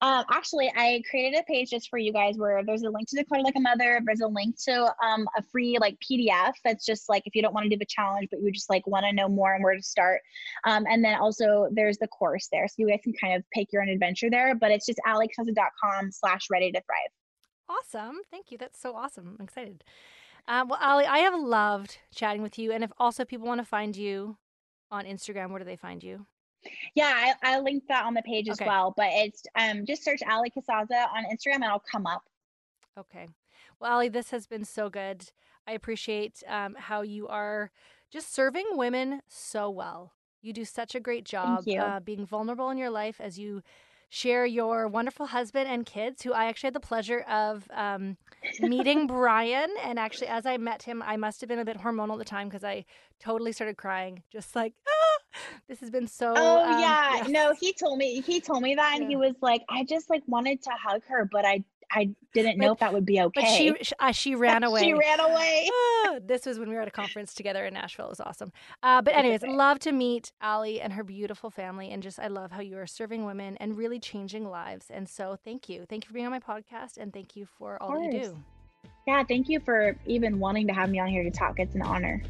[0.00, 3.16] Um, actually, I created a page just for you guys where there's a link to
[3.16, 4.00] Declutter Like a Mother.
[4.04, 7.54] There's a link to um, a free like PDF that's just like if you don't
[7.54, 9.74] want to do the challenge, but you just like want to know more and where
[9.74, 10.20] to start.
[10.64, 13.72] Um, and then also there's the course there, so you guys can kind of pick
[13.72, 14.54] your own adventure there.
[14.54, 17.10] But it's just alliecasazza.com slash ready to thrive.
[17.68, 18.16] Awesome.
[18.30, 18.58] Thank you.
[18.58, 19.36] That's so awesome.
[19.38, 19.84] I'm excited.
[20.48, 22.72] Uh, well, Allie, I have loved chatting with you.
[22.72, 24.36] And if also people want to find you
[24.90, 26.26] on Instagram, where do they find you?
[26.94, 28.94] Yeah, I, I linked that on the page as well.
[28.96, 32.22] But it's um just search Allie Casazza on Instagram and I'll come up.
[32.98, 33.28] Okay.
[33.80, 35.30] Well, Allie, this has been so good.
[35.66, 37.70] I appreciate um, how you are
[38.10, 40.12] just serving women so well.
[40.40, 43.62] You do such a great job uh, being vulnerable in your life as you
[44.08, 48.16] share your wonderful husband and kids, who I actually had the pleasure of um,
[48.60, 49.70] meeting Brian.
[49.82, 52.24] And actually, as I met him, I must have been a bit hormonal at the
[52.24, 52.84] time because I
[53.20, 56.34] totally started crying, just like, ah, this has been so.
[56.36, 57.16] Oh um, yeah.
[57.16, 57.26] yeah.
[57.28, 59.08] no, he told me he told me that, and yeah.
[59.10, 62.68] he was like, I just like wanted to hug her, but I I didn't know
[62.68, 63.40] but, if that would be okay.
[63.40, 64.82] But she uh, she ran away.
[64.82, 65.70] she ran away.
[66.06, 68.06] Ah, this was when we were at a conference together in Nashville.
[68.06, 68.52] It was awesome.
[68.82, 72.52] Uh, but anyways, love to meet Allie and her beautiful family, and just I love
[72.52, 74.86] how you are serving women and really changing lives.
[74.88, 77.82] And so thank you, thank you for being on my podcast, and thank you for
[77.82, 78.36] all you do.
[79.06, 81.58] Yeah, thank you for even wanting to have me on here to talk.
[81.58, 82.22] It's an honor.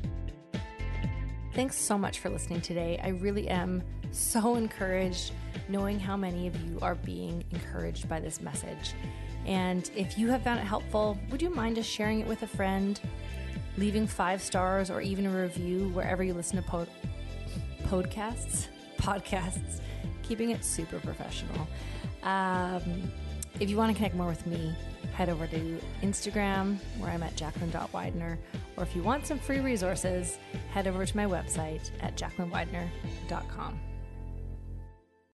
[1.52, 3.00] Thanks so much for listening today.
[3.02, 5.32] I really am so encouraged
[5.68, 8.94] knowing how many of you are being encouraged by this message.
[9.46, 12.46] And if you have found it helpful, would you mind just sharing it with a
[12.46, 13.00] friend,
[13.78, 16.86] leaving five stars, or even a review wherever you listen to po-
[17.84, 18.66] podcasts?
[18.98, 19.80] Podcasts,
[20.22, 21.68] keeping it super professional.
[22.24, 23.12] Um,
[23.60, 24.74] if you want to connect more with me,
[25.14, 28.38] head over to Instagram where I'm at jacqueline.widener.
[28.76, 30.38] Or if you want some free resources,
[30.70, 33.80] head over to my website at jacquelinewidener.com.